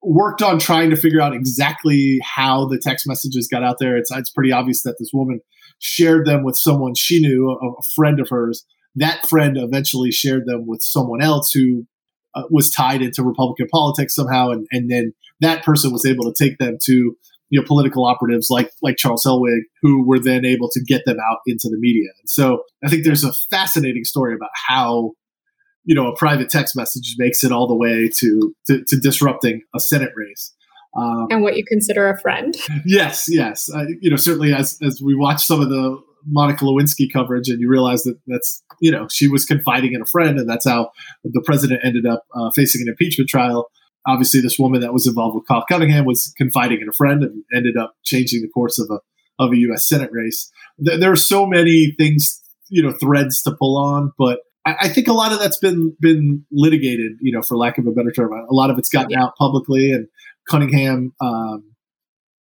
worked 0.03 0.41
on 0.41 0.59
trying 0.59 0.89
to 0.89 0.95
figure 0.95 1.21
out 1.21 1.33
exactly 1.33 2.19
how 2.23 2.67
the 2.67 2.77
text 2.77 3.07
messages 3.07 3.47
got 3.47 3.63
out 3.63 3.77
there. 3.79 3.97
It's 3.97 4.11
it's 4.11 4.29
pretty 4.29 4.51
obvious 4.51 4.83
that 4.83 4.95
this 4.99 5.11
woman 5.13 5.41
shared 5.79 6.25
them 6.25 6.43
with 6.43 6.55
someone 6.57 6.93
she 6.95 7.21
knew, 7.21 7.49
a, 7.49 7.67
a 7.67 7.83
friend 7.95 8.19
of 8.19 8.29
hers. 8.29 8.65
That 8.95 9.27
friend 9.27 9.57
eventually 9.57 10.11
shared 10.11 10.45
them 10.45 10.67
with 10.67 10.81
someone 10.81 11.21
else 11.21 11.51
who 11.51 11.87
uh, 12.35 12.43
was 12.49 12.69
tied 12.69 13.01
into 13.01 13.23
Republican 13.23 13.67
politics 13.71 14.15
somehow, 14.15 14.49
and 14.51 14.67
and 14.71 14.89
then 14.89 15.13
that 15.39 15.63
person 15.63 15.91
was 15.91 16.05
able 16.05 16.31
to 16.31 16.43
take 16.43 16.57
them 16.57 16.77
to 16.83 17.15
you 17.49 17.59
know 17.59 17.65
political 17.65 18.05
operatives 18.05 18.49
like 18.49 18.71
like 18.81 18.97
Charles 18.97 19.25
Hellwig, 19.25 19.61
who 19.81 20.05
were 20.05 20.19
then 20.19 20.45
able 20.45 20.69
to 20.69 20.83
get 20.83 21.05
them 21.05 21.17
out 21.29 21.39
into 21.47 21.69
the 21.69 21.77
media. 21.79 22.09
And 22.19 22.29
so 22.29 22.63
I 22.83 22.89
think 22.89 23.03
there's 23.03 23.23
a 23.23 23.33
fascinating 23.49 24.03
story 24.03 24.35
about 24.35 24.51
how 24.67 25.13
you 25.85 25.95
know 25.95 26.07
a 26.07 26.15
private 26.15 26.49
text 26.49 26.75
message 26.75 27.15
makes 27.17 27.43
it 27.43 27.51
all 27.51 27.67
the 27.67 27.75
way 27.75 28.09
to 28.17 28.55
to, 28.67 28.83
to 28.87 28.97
disrupting 28.97 29.61
a 29.75 29.79
Senate 29.79 30.11
race. 30.15 30.53
Um, 30.95 31.27
and 31.31 31.41
what 31.41 31.57
you 31.57 31.63
consider 31.65 32.09
a 32.09 32.19
friend. 32.19 32.55
Yes, 32.85 33.25
yes. 33.27 33.69
Uh, 33.73 33.85
you 33.99 34.09
know, 34.09 34.15
certainly 34.15 34.53
as 34.53 34.77
as 34.83 35.01
we 35.01 35.15
watch 35.15 35.43
some 35.43 35.61
of 35.61 35.69
the 35.69 35.99
Monica 36.25 36.65
Lewinsky 36.65 37.11
coverage, 37.11 37.49
and 37.49 37.59
you 37.59 37.69
realize 37.69 38.03
that 38.03 38.17
that's 38.27 38.63
you 38.79 38.91
know 38.91 39.07
she 39.09 39.27
was 39.27 39.45
confiding 39.45 39.93
in 39.93 40.01
a 40.01 40.05
friend, 40.05 40.37
and 40.39 40.49
that's 40.49 40.67
how 40.67 40.91
the 41.23 41.41
president 41.45 41.81
ended 41.83 42.05
up 42.05 42.23
uh, 42.35 42.51
facing 42.55 42.81
an 42.81 42.89
impeachment 42.89 43.29
trial. 43.29 43.69
Obviously, 44.05 44.41
this 44.41 44.59
woman 44.59 44.81
that 44.81 44.93
was 44.93 45.07
involved 45.07 45.35
with 45.35 45.47
Cal 45.47 45.63
Cunningham 45.67 46.05
was 46.05 46.33
confiding 46.37 46.81
in 46.81 46.89
a 46.89 46.93
friend, 46.93 47.23
and 47.23 47.43
ended 47.55 47.77
up 47.77 47.95
changing 48.03 48.41
the 48.41 48.49
course 48.49 48.77
of 48.79 48.89
a 48.91 48.99
of 49.43 49.51
a 49.51 49.57
U.S. 49.57 49.87
Senate 49.87 50.11
race. 50.11 50.51
There, 50.77 50.97
there 50.97 51.11
are 51.11 51.17
so 51.17 51.45
many 51.45 51.95
things, 51.97 52.41
you 52.69 52.83
know, 52.83 52.91
threads 52.91 53.41
to 53.43 53.55
pull 53.59 53.77
on, 53.77 54.11
but 54.17 54.39
I, 54.65 54.75
I, 54.81 54.89
think 54.89 55.07
a 55.07 55.13
lot 55.13 55.31
of 55.31 55.39
that's 55.39 55.57
been 55.57 55.95
been 55.99 56.45
litigated, 56.51 57.13
you 57.21 57.31
know, 57.31 57.41
for 57.41 57.57
lack 57.57 57.77
of 57.77 57.87
a 57.87 57.91
better 57.91 58.11
term. 58.11 58.31
A 58.33 58.53
lot 58.53 58.69
of 58.69 58.77
it's 58.77 58.89
gotten 58.89 59.11
yeah. 59.11 59.23
out 59.23 59.35
publicly, 59.35 59.91
and 59.91 60.07
Cunningham 60.49 61.13
um, 61.21 61.63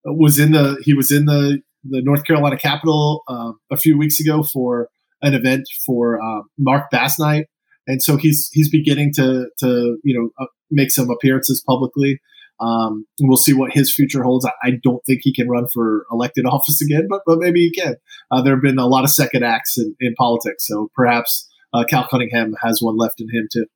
was 0.05 0.39
in 0.39 0.53
the 0.53 0.81
he 0.83 0.95
was 0.95 1.11
in 1.11 1.27
the 1.27 1.61
the 1.85 2.03
North 2.03 2.25
Carolina 2.25 2.59
Capitol 2.59 3.23
uh, 3.29 3.53
a 3.71 3.77
few 3.77 3.99
weeks 3.99 4.21
ago 4.21 4.43
for 4.43 4.89
an 5.23 5.35
event 5.35 5.69
for 5.85 6.21
uh, 6.23 6.43
Marc 6.59 6.91
Basnight, 6.91 7.47
and 7.87 8.03
so 8.03 8.17
he's 8.17 8.49
he's 8.53 8.71
beginning 8.71 9.13
to 9.15 9.49
to 9.59 9.99
you 10.05 10.19
know 10.19 10.31
uh, 10.45 10.49
make 10.71 10.91
some 10.91 11.11
appearances 11.11 11.63
publicly. 11.67 12.21
Um, 12.61 13.07
we'll 13.21 13.37
see 13.37 13.53
what 13.53 13.73
his 13.73 13.95
future 13.95 14.25
holds. 14.25 14.45
I, 14.45 14.51
I, 14.65 14.71
don't 14.83 15.01
think 15.07 15.21
he 15.23 15.33
can 15.33 15.49
run 15.49 15.69
for 15.73 16.05
elected 16.11 16.45
office 16.51 16.83
again, 16.83 17.07
but 17.09 17.21
but 17.27 17.39
maybe 17.39 17.61
he 17.61 17.71
can. 17.71 17.95
Uh, 18.31 18.43
there 18.43 18.55
have 18.55 18.63
been 18.63 18.79
a 18.79 18.87
lot 18.87 19.05
of 19.05 19.11
second 19.11 19.45
acts 19.45 19.79
in, 19.79 19.95
in 20.01 20.15
politics, 20.17 20.67
so 20.67 20.91
perhaps 20.95 21.48
uh, 21.73 21.85
Cal 21.85 22.07
Cunningham 22.09 22.55
has 22.63 22.81
one 22.81 22.97
left 22.97 23.21
in 23.21 23.29
him 23.31 23.49
too. 23.53 23.67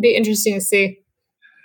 Be 0.00 0.14
interesting 0.14 0.54
to 0.54 0.60
see. 0.60 1.00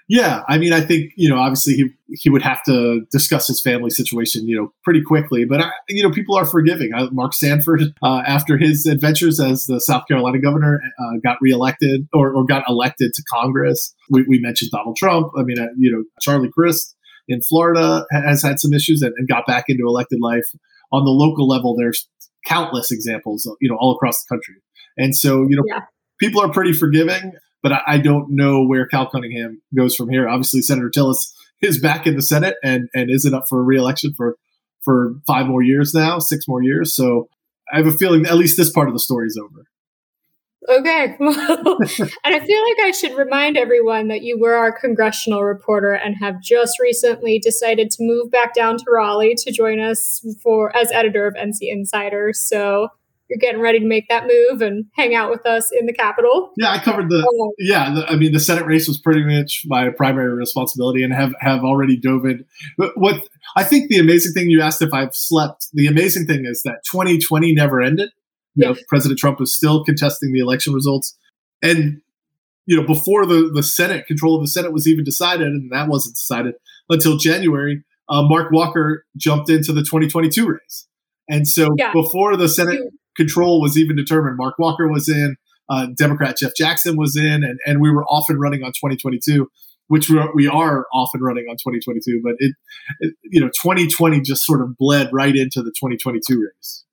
Yeah, 0.08 0.44
I 0.48 0.60
mean, 0.60 0.72
I 0.72 0.82
think 0.82 1.14
you 1.16 1.30
know, 1.30 1.38
obviously 1.38 1.74
he 1.74 1.90
he 2.10 2.30
would 2.30 2.44
have 2.44 2.64
to 2.66 3.02
discuss 3.12 3.48
his 3.48 3.60
family 3.60 3.90
situation, 3.90 4.48
you 4.48 4.56
know, 4.56 4.72
pretty 4.84 5.02
quickly. 5.02 5.46
But 5.46 5.62
I, 5.62 5.72
you 5.90 6.04
know, 6.04 6.12
people 6.12 6.36
are 6.38 6.46
forgiving. 6.46 6.94
Uh, 6.94 7.10
Mark 7.12 7.34
Sanford, 7.34 7.82
uh, 8.04 8.22
after 8.28 8.58
his 8.58 8.86
adventures 8.86 9.40
as 9.40 9.66
the 9.66 9.82
South 9.82 10.08
Carolina 10.08 10.40
governor, 10.40 10.80
uh, 11.00 11.18
got 11.24 11.38
reelected 11.42 12.08
or, 12.14 12.36
or 12.36 12.46
got 12.46 12.64
elected 12.70 13.14
to 13.14 13.24
Congress. 13.24 13.96
We, 14.12 14.24
we 14.30 14.40
mentioned 14.40 14.70
Donald 14.70 14.96
Trump. 14.96 15.32
I 15.38 15.42
mean, 15.42 15.58
uh, 15.58 15.68
you 15.76 15.92
know, 15.92 16.04
Charlie 16.22 16.52
Crist 16.52 16.96
in 17.28 17.42
Florida 17.42 18.06
has 18.12 18.44
had 18.44 18.60
some 18.60 18.74
issues 18.74 19.02
and, 19.02 19.14
and 19.18 19.28
got 19.28 19.48
back 19.48 19.66
into 19.70 19.88
elected 19.88 20.20
life. 20.22 20.46
On 20.92 21.04
the 21.04 21.12
local 21.12 21.48
level, 21.48 21.76
there's 21.76 22.08
countless 22.46 22.92
examples, 22.92 23.52
you 23.60 23.70
know, 23.70 23.78
all 23.80 23.96
across 23.96 24.24
the 24.24 24.36
country. 24.36 24.56
And 24.98 25.16
so, 25.16 25.46
you 25.50 25.56
know, 25.56 25.64
yeah. 25.66 25.82
people 26.20 26.42
are 26.42 26.52
pretty 26.52 26.74
forgiving, 26.74 27.34
but 27.62 27.72
I, 27.74 27.82
I, 27.88 27.98
don't 27.98 28.28
know 28.30 28.66
where 28.66 28.86
Cal 28.86 29.10
Cunningham 29.10 29.62
goes 29.76 29.96
from 29.96 30.10
here. 30.10 30.28
Obviously, 30.28 30.62
Senator 30.62 30.90
Tillis 30.90 31.34
is 31.62 31.80
back 31.80 32.08
in 32.08 32.16
the 32.16 32.22
Senate 32.22 32.56
and, 32.64 32.88
and 32.94 33.10
isn't 33.10 33.34
up 33.34 33.44
for 33.50 33.64
reelection 33.64 34.14
for, 34.16 34.38
for 34.84 35.16
five 35.28 35.48
more 35.48 35.62
years 35.62 35.94
now, 35.94 36.20
six 36.20 36.48
more 36.48 36.64
years. 36.64 36.96
So 36.96 37.28
I 37.72 37.78
have 37.78 37.88
a 37.88 37.92
feeling 37.92 38.26
at 38.26 38.36
least 38.36 38.58
this 38.58 38.72
part 38.72 38.88
of 38.88 38.94
the 38.94 39.00
story 39.00 39.28
is 39.28 39.40
over. 39.42 39.66
Okay. 40.68 41.16
and 41.20 41.30
I 41.30 42.40
feel 42.40 42.64
like 42.64 42.80
I 42.84 42.92
should 42.92 43.16
remind 43.16 43.56
everyone 43.56 44.08
that 44.08 44.24
you 44.24 44.40
were 44.40 44.56
our 44.56 44.72
congressional 44.72 45.44
reporter 45.44 45.94
and 45.94 46.16
have 46.20 46.42
just 46.42 46.80
recently 46.80 47.38
decided 47.38 47.92
to 47.92 47.98
move 48.00 48.32
back 48.32 48.54
down 48.54 48.78
to 48.78 48.86
Raleigh 48.92 49.36
to 49.36 49.52
join 49.52 49.80
us 49.80 50.26
for 50.42 50.76
as 50.76 50.92
editor 50.92 51.28
of 51.28 51.36
NC 51.36 51.58
Insider. 51.62 52.34
So 52.34 52.90
you're 53.30 53.40
getting 53.40 53.62
ready 53.62 53.80
to 53.80 53.86
make 53.86 54.08
that 54.10 54.28
move 54.28 54.62
and 54.62 54.86
hang 54.94 55.16
out 55.16 55.32
with 55.32 55.46
us 55.46 55.70
in 55.72 55.86
the 55.86 55.94
Capitol. 55.94 56.52
Yeah, 56.58 56.72
I 56.72 56.80
covered 56.80 57.10
the. 57.10 57.28
Oh. 57.28 57.54
Yeah, 57.58 57.94
the, 57.94 58.08
I 58.08 58.16
mean, 58.16 58.34
the 58.34 58.40
Senate 58.40 58.66
race 58.66 58.88
was 58.88 59.00
pretty 59.00 59.24
much 59.24 59.64
my 59.66 59.90
primary 59.90 60.34
responsibility, 60.34 61.04
and 61.04 61.14
have 61.14 61.34
have 61.40 61.64
already 61.64 61.98
dove 61.98 62.26
in. 62.26 62.46
But 62.78 62.92
what 62.96 63.28
I 63.56 63.64
think 63.64 63.90
the 63.90 64.00
amazing 64.00 64.34
thing 64.34 64.50
you 64.50 64.62
asked 64.62 64.82
if 64.82 64.94
I've 64.94 65.16
slept. 65.16 65.68
The 65.74 65.88
amazing 65.88 66.28
thing 66.28 66.46
is 66.46 66.62
that 66.64 66.84
2020 66.92 67.54
never 67.54 67.82
ended. 67.82 68.10
You 68.56 68.68
yeah. 68.68 68.74
know, 68.74 68.80
President 68.88 69.20
Trump 69.20 69.40
was 69.40 69.56
still 69.56 69.84
contesting 69.84 70.32
the 70.32 70.40
election 70.40 70.74
results, 70.74 71.18
and 71.62 72.02
you 72.66 72.80
know, 72.80 72.86
before 72.86 73.26
the 73.26 73.50
the 73.54 73.64
Senate 73.64 74.06
control 74.06 74.36
of 74.36 74.44
the 74.44 74.48
Senate 74.48 74.72
was 74.72 74.88
even 74.88 75.04
decided, 75.04 75.48
and 75.48 75.72
that 75.72 75.88
wasn't 75.88 76.16
decided 76.16 76.56
until 76.90 77.18
January. 77.18 77.84
Uh, 78.08 78.22
Mark 78.22 78.52
Walker 78.52 79.04
jumped 79.18 79.50
into 79.50 79.74
the 79.74 79.82
2022 79.82 80.48
race. 80.48 80.88
And 81.28 81.48
so 81.48 81.70
yeah. 81.76 81.92
before 81.92 82.38
the 82.38 82.48
Senate 82.48 82.82
control 83.16 83.62
was 83.62 83.78
even 83.78 83.96
determined. 83.96 84.38
Mark 84.38 84.58
Walker 84.60 84.88
was 84.88 85.10
in, 85.10 85.38
uh, 85.70 85.88
Democrat 85.98 86.38
Jeff 86.38 86.52
Jackson 86.56 86.98
was 86.98 87.16
in, 87.16 87.44
and, 87.44 87.60
and 87.66 87.82
we 87.82 87.90
were 87.92 88.06
often 88.06 88.40
running 88.40 88.64
on 88.64 88.72
2022, 88.72 89.50
which 89.88 90.10
we 90.10 90.18
are, 90.18 90.30
we 90.36 90.48
are 90.48 90.86
often 90.94 91.22
running 91.22 91.46
on 91.50 91.56
2022. 91.56 92.22
But 92.24 92.36
it, 92.40 92.56
it, 93.00 93.16
you 93.24 93.40
know, 93.40 93.48
2020 93.48 94.22
just 94.22 94.46
sort 94.46 94.62
of 94.62 94.78
bled 94.78 95.10
right 95.12 95.36
into 95.36 95.62
the 95.62 95.72
2022 95.72 96.42
race. 96.42 96.84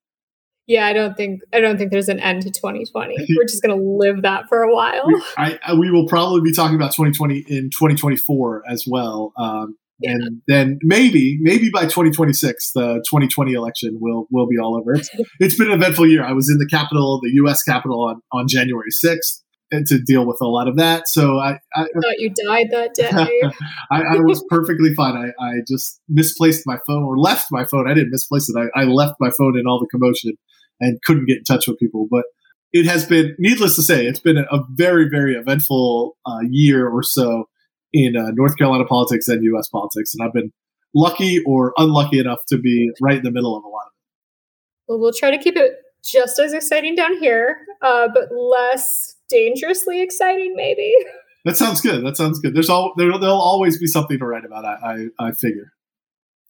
Yeah, 0.66 0.86
I 0.86 0.92
don't 0.92 1.16
think 1.16 1.42
I 1.52 1.60
don't 1.60 1.76
think 1.76 1.90
there's 1.90 2.08
an 2.08 2.20
end 2.20 2.42
to 2.42 2.50
2020. 2.50 3.16
We're 3.36 3.44
just 3.44 3.62
going 3.62 3.76
to 3.76 3.84
live 3.84 4.22
that 4.22 4.48
for 4.48 4.62
a 4.62 4.72
while. 4.72 5.04
I, 5.36 5.58
I, 5.66 5.74
we 5.74 5.90
will 5.90 6.06
probably 6.06 6.40
be 6.40 6.52
talking 6.52 6.76
about 6.76 6.92
2020 6.92 7.38
in 7.48 7.70
2024 7.70 8.62
as 8.68 8.86
well. 8.88 9.32
Um. 9.36 9.76
And 10.04 10.42
then 10.48 10.78
maybe 10.82 11.38
maybe 11.40 11.70
by 11.70 11.82
2026 11.82 12.72
the 12.72 13.04
2020 13.08 13.52
election 13.52 13.98
will 14.00 14.26
will 14.30 14.46
be 14.46 14.58
all 14.58 14.76
over. 14.76 14.94
It's, 14.94 15.10
it's 15.40 15.56
been 15.56 15.68
an 15.68 15.74
eventful 15.74 16.06
year. 16.06 16.24
I 16.24 16.32
was 16.32 16.50
in 16.50 16.58
the 16.58 16.66
Capitol 16.66 17.20
the 17.22 17.30
us 17.30 17.62
Capitol 17.62 18.04
on, 18.04 18.20
on 18.32 18.46
january 18.48 18.90
6th 19.04 19.40
to 19.86 19.98
deal 19.98 20.26
with 20.26 20.38
a 20.42 20.46
lot 20.46 20.68
of 20.68 20.76
that. 20.76 21.08
So 21.08 21.38
i, 21.38 21.58
I 21.74 21.84
thought 21.84 22.18
you 22.18 22.30
died 22.46 22.66
that 22.72 22.94
day. 22.94 23.08
I, 23.90 24.02
I, 24.02 24.18
was 24.18 24.44
perfectly 24.50 24.94
fine. 24.94 25.16
I, 25.16 25.42
I 25.42 25.52
just 25.66 25.98
misplaced 26.10 26.64
my 26.66 26.76
phone 26.86 27.02
or 27.02 27.18
left 27.18 27.46
my 27.50 27.64
phone. 27.64 27.90
I 27.90 27.94
didn't 27.94 28.10
misplace 28.10 28.50
it. 28.50 28.70
I, 28.76 28.82
I 28.82 28.84
left 28.84 29.14
my 29.18 29.30
phone 29.30 29.58
in 29.58 29.66
all 29.66 29.80
the 29.80 29.88
commotion 29.90 30.32
and 30.80 31.00
couldn't 31.06 31.26
get 31.26 31.38
in 31.38 31.44
touch 31.44 31.66
with 31.66 31.78
people. 31.78 32.06
But 32.10 32.24
it 32.72 32.86
has 32.86 33.06
been 33.06 33.34
needless 33.38 33.76
to 33.76 33.82
say 33.82 34.06
it's 34.06 34.20
been 34.20 34.36
a, 34.36 34.42
a 34.54 34.64
very 34.72 35.08
very 35.08 35.34
eventful 35.34 36.16
uh, 36.26 36.40
year 36.50 36.88
or 36.88 37.02
so 37.02 37.46
in 37.92 38.16
uh, 38.16 38.30
North 38.32 38.56
Carolina 38.56 38.84
politics 38.84 39.28
and 39.28 39.42
U.S. 39.44 39.68
politics, 39.68 40.14
and 40.14 40.26
I've 40.26 40.32
been 40.32 40.52
lucky 40.94 41.42
or 41.46 41.72
unlucky 41.76 42.18
enough 42.18 42.40
to 42.48 42.58
be 42.58 42.90
right 43.00 43.16
in 43.16 43.22
the 43.22 43.30
middle 43.30 43.56
of 43.56 43.64
a 43.64 43.68
lot 43.68 43.82
of 43.86 43.92
it. 43.92 44.88
Well, 44.88 44.98
we'll 45.00 45.12
try 45.12 45.30
to 45.30 45.38
keep 45.38 45.56
it 45.56 45.72
just 46.04 46.38
as 46.38 46.52
exciting 46.52 46.94
down 46.94 47.16
here, 47.18 47.58
uh, 47.82 48.08
but 48.12 48.28
less 48.34 49.16
dangerously 49.28 50.02
exciting, 50.02 50.54
maybe. 50.56 50.92
That 51.44 51.56
sounds 51.56 51.80
good. 51.80 52.06
That 52.06 52.16
sounds 52.16 52.38
good. 52.38 52.54
There's 52.54 52.68
all 52.68 52.92
there, 52.96 53.08
will 53.08 53.24
always 53.24 53.76
be 53.76 53.88
something 53.88 54.16
to 54.16 54.24
write 54.24 54.44
about. 54.44 54.64
I, 54.64 55.08
I, 55.18 55.26
I 55.26 55.32
figure. 55.32 55.72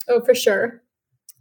Oh, 0.07 0.21
for 0.21 0.35
sure. 0.35 0.83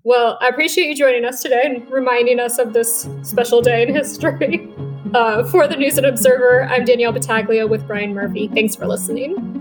Well, 0.06 0.38
I 0.40 0.48
appreciate 0.48 0.88
you 0.88 0.96
joining 0.96 1.26
us 1.26 1.42
today 1.42 1.62
and 1.66 1.92
reminding 1.92 2.40
us 2.40 2.60
of 2.60 2.72
this 2.72 3.10
special 3.24 3.62
day 3.62 3.84
in 3.84 3.94
history. 3.94 4.74
Uh, 5.14 5.44
for 5.44 5.68
the 5.68 5.76
News 5.76 5.98
and 5.98 6.08
Observer, 6.08 6.64
I'm 6.64 6.86
Danielle 6.86 7.12
Battaglia 7.12 7.68
with 7.68 7.86
Brian 7.86 8.14
Murphy. 8.14 8.48
Thanks 8.48 8.78
for 8.78 8.88
listening. 8.88 9.61